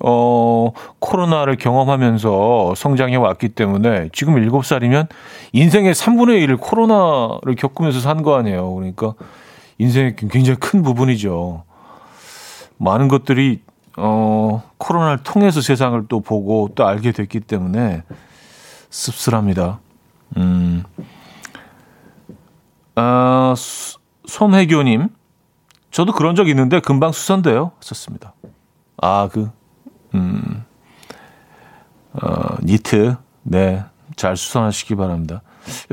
[0.00, 0.70] 어,
[1.00, 5.08] 코로나를 경험하면서 성장해 왔기 때문에 지금 7살이면
[5.52, 8.74] 인생의 3분의 1을 코로나를 겪으면서 산 거 아니에요.
[8.74, 9.14] 그러니까
[9.78, 11.64] 인생의 굉장히 큰 부분이죠.
[12.76, 13.60] 많은 것들이
[13.96, 18.02] 어, 코로나를 통해서 세상을 또 보고 또 알게 됐기 때문에
[18.90, 19.80] 씁쓸합니다.
[20.36, 20.84] 음.
[23.00, 23.54] 아,
[24.26, 25.08] 손혜교님,
[25.92, 27.70] 저도 그런 적 있는데 금방 수선돼요.
[27.78, 28.34] 썼습니다.
[29.00, 29.50] 아, 그,
[30.14, 30.64] 음,
[32.14, 33.84] 어, 니트, 네,
[34.16, 35.42] 잘 수선하시기 바랍니다.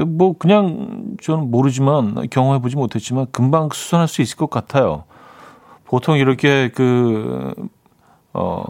[0.08, 5.04] 뭐, 그냥 저는 모르지만, 경험해보지 못했지만, 금방 수선할 수 있을 것 같아요.
[5.84, 7.54] 보통 이렇게 그,
[8.34, 8.64] 어,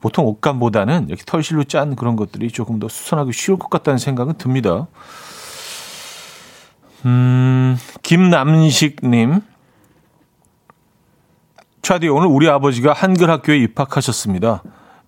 [0.00, 4.88] 보통 옷감보다는 이렇게 털실로 짠 그런 것들이 조금 더 수선하기 쉬울 것 같다는 생각은 듭니다.
[7.04, 9.40] 음, 김남식님.
[11.82, 14.62] 차디, 오늘 우리 아버지가 한글 학교에 입학하셨습니다.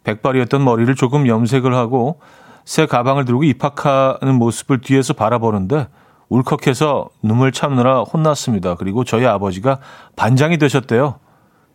[0.05, 2.21] 백발이었던 머리를 조금 염색을 하고
[2.65, 5.89] 새 가방을 들고 입학하는 모습을 뒤에서 바라보는데
[6.29, 8.75] 울컥해서 눈물 참느라 혼났습니다.
[8.75, 9.79] 그리고 저희 아버지가
[10.17, 11.19] 반장이 되셨대요.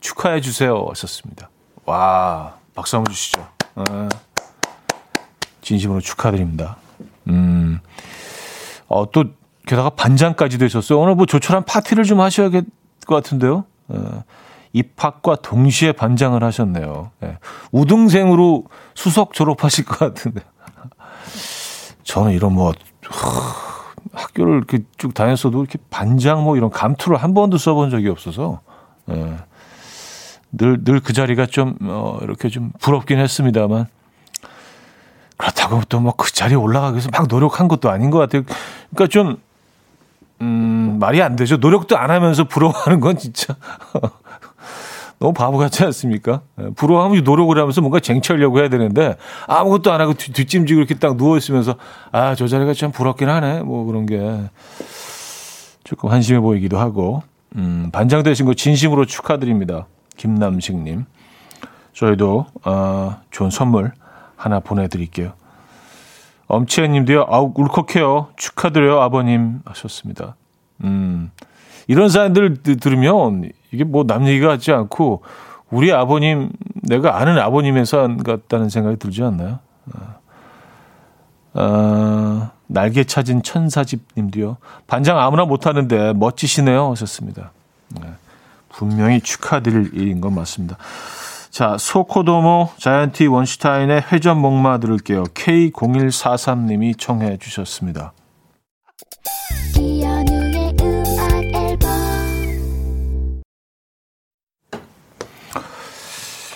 [0.01, 0.85] 축하해 주세요.
[0.89, 1.49] 하셨습니다.
[1.85, 3.47] 와, 박수 한번 주시죠.
[3.75, 4.09] 아,
[5.61, 6.77] 진심으로 축하드립니다.
[7.27, 7.79] 음,
[8.87, 9.25] 어, 또,
[9.65, 10.99] 게다가 반장까지 되셨어요.
[10.99, 12.63] 오늘 뭐 조촐한 파티를 좀 하셔야 될
[13.05, 13.65] 것 같은데요.
[13.89, 14.23] 어,
[14.73, 17.11] 입학과 동시에 반장을 하셨네요.
[17.23, 17.37] 예.
[17.71, 20.41] 우등생으로 수석 졸업하실 것 같은데.
[22.03, 22.73] 저는 이런 뭐,
[24.13, 28.61] 학교를 이렇게 쭉 다녔어도 이렇게 반장 뭐 이런 감투를 한 번도 써본 적이 없어서,
[29.09, 29.37] 예.
[30.53, 33.87] 늘, 늘 그 자리가 좀, 어, 이렇게 좀 부럽긴 했습니다만.
[35.37, 38.43] 그렇다고 또뭐그 자리에 올라가기 위해서 막 노력한 것도 아닌 것 같아요.
[38.93, 39.37] 그러니까 좀,
[40.41, 41.57] 음, 말이 안 되죠.
[41.57, 43.55] 노력도 안 하면서 부러워하는 건 진짜.
[45.19, 46.41] 너무 바보 같지 않습니까?
[46.59, 49.17] 예, 부러워하면 노력을 하면서 뭔가 쟁취하려고 해야 되는데
[49.47, 51.75] 아무것도 안 하고 뒷짐지고 이렇게 딱 누워 있으면서
[52.11, 53.61] 아, 저 자리가 참 부럽긴 하네.
[53.61, 54.41] 뭐 그런 게
[55.83, 57.21] 조금 한심해 보이기도 하고.
[57.55, 59.85] 음, 반장 되신 거 진심으로 축하드립니다.
[60.17, 61.05] 김남식님.
[61.93, 63.91] 저희도, 어, 좋은 선물
[64.35, 65.33] 하나 보내드릴게요.
[66.51, 68.29] 엄치혜 님도요, 아우, 울컥해요.
[68.35, 69.59] 축하드려요, 아버님.
[69.65, 70.35] 하셨습니다.
[70.83, 71.31] 음,
[71.87, 75.23] 이런 사연들 들으면 이게 뭐 남 얘기 같지 않고
[75.69, 76.49] 우리 아버님,
[76.83, 79.59] 내가 아는 아버님의 사연 같다는 생각이 들지 않나요?
[81.53, 84.57] 어, 날개 찾은 천사집 님도요.
[84.87, 86.91] 반장 아무나 못하는데 멋지시네요.
[86.91, 87.51] 하셨습니다.
[87.89, 88.07] 네.
[88.69, 90.77] 분명히 축하드릴 일인 건 맞습니다.
[91.51, 95.23] 자, 소코도모 자이언티 원슈타인의 회전 목마 들을게요.
[95.25, 98.13] K0143님이 청해 주셨습니다.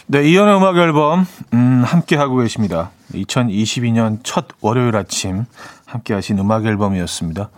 [0.08, 2.92] 네, 이연의 음악 앨범 음, 함께 하고 계십니다.
[3.14, 5.44] 2022년 첫 월요일 아침
[5.86, 7.50] 함께 하신 음악 앨범이었습니다.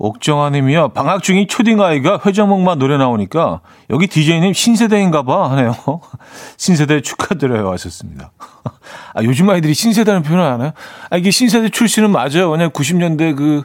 [0.00, 0.88] 옥정아님이요.
[0.88, 5.74] 방학 중인 초딩 아이가 회전목마 노래 나오니까 여기 DJ님 신세대인가봐 하네요.
[6.56, 8.32] 신세대 축하드려요 하셨습니다.
[9.14, 10.72] 아 요즘 아이들이 신세대라는 표현을 하나요?
[11.10, 12.50] 아 이게 신세대 출신은 맞아요.
[12.50, 13.62] 왜냐 90년대 그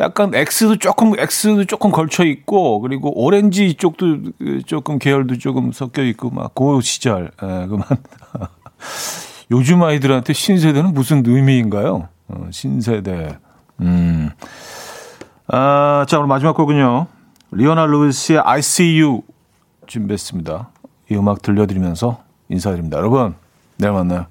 [0.00, 6.02] 약간 X도 조금 X도 조금 걸쳐 있고 그리고 오렌지 쪽도 그 조금 계열도 조금 섞여
[6.02, 7.84] 있고 막 그 시절 예, 그만
[9.52, 12.08] 요즘 아이들한테 신세대는 무슨 의미인가요?
[12.28, 13.38] 어, 신세대.
[13.80, 14.30] 음.
[15.50, 17.06] 아, 자, 오늘 마지막 곡은요.
[17.52, 19.22] 리오나 루이스의 I See You
[19.86, 20.68] 준비했습니다.
[21.10, 22.98] 이 음악 들려드리면서 인사드립니다.
[22.98, 23.34] 여러분,
[23.78, 24.26] 내일 만나요.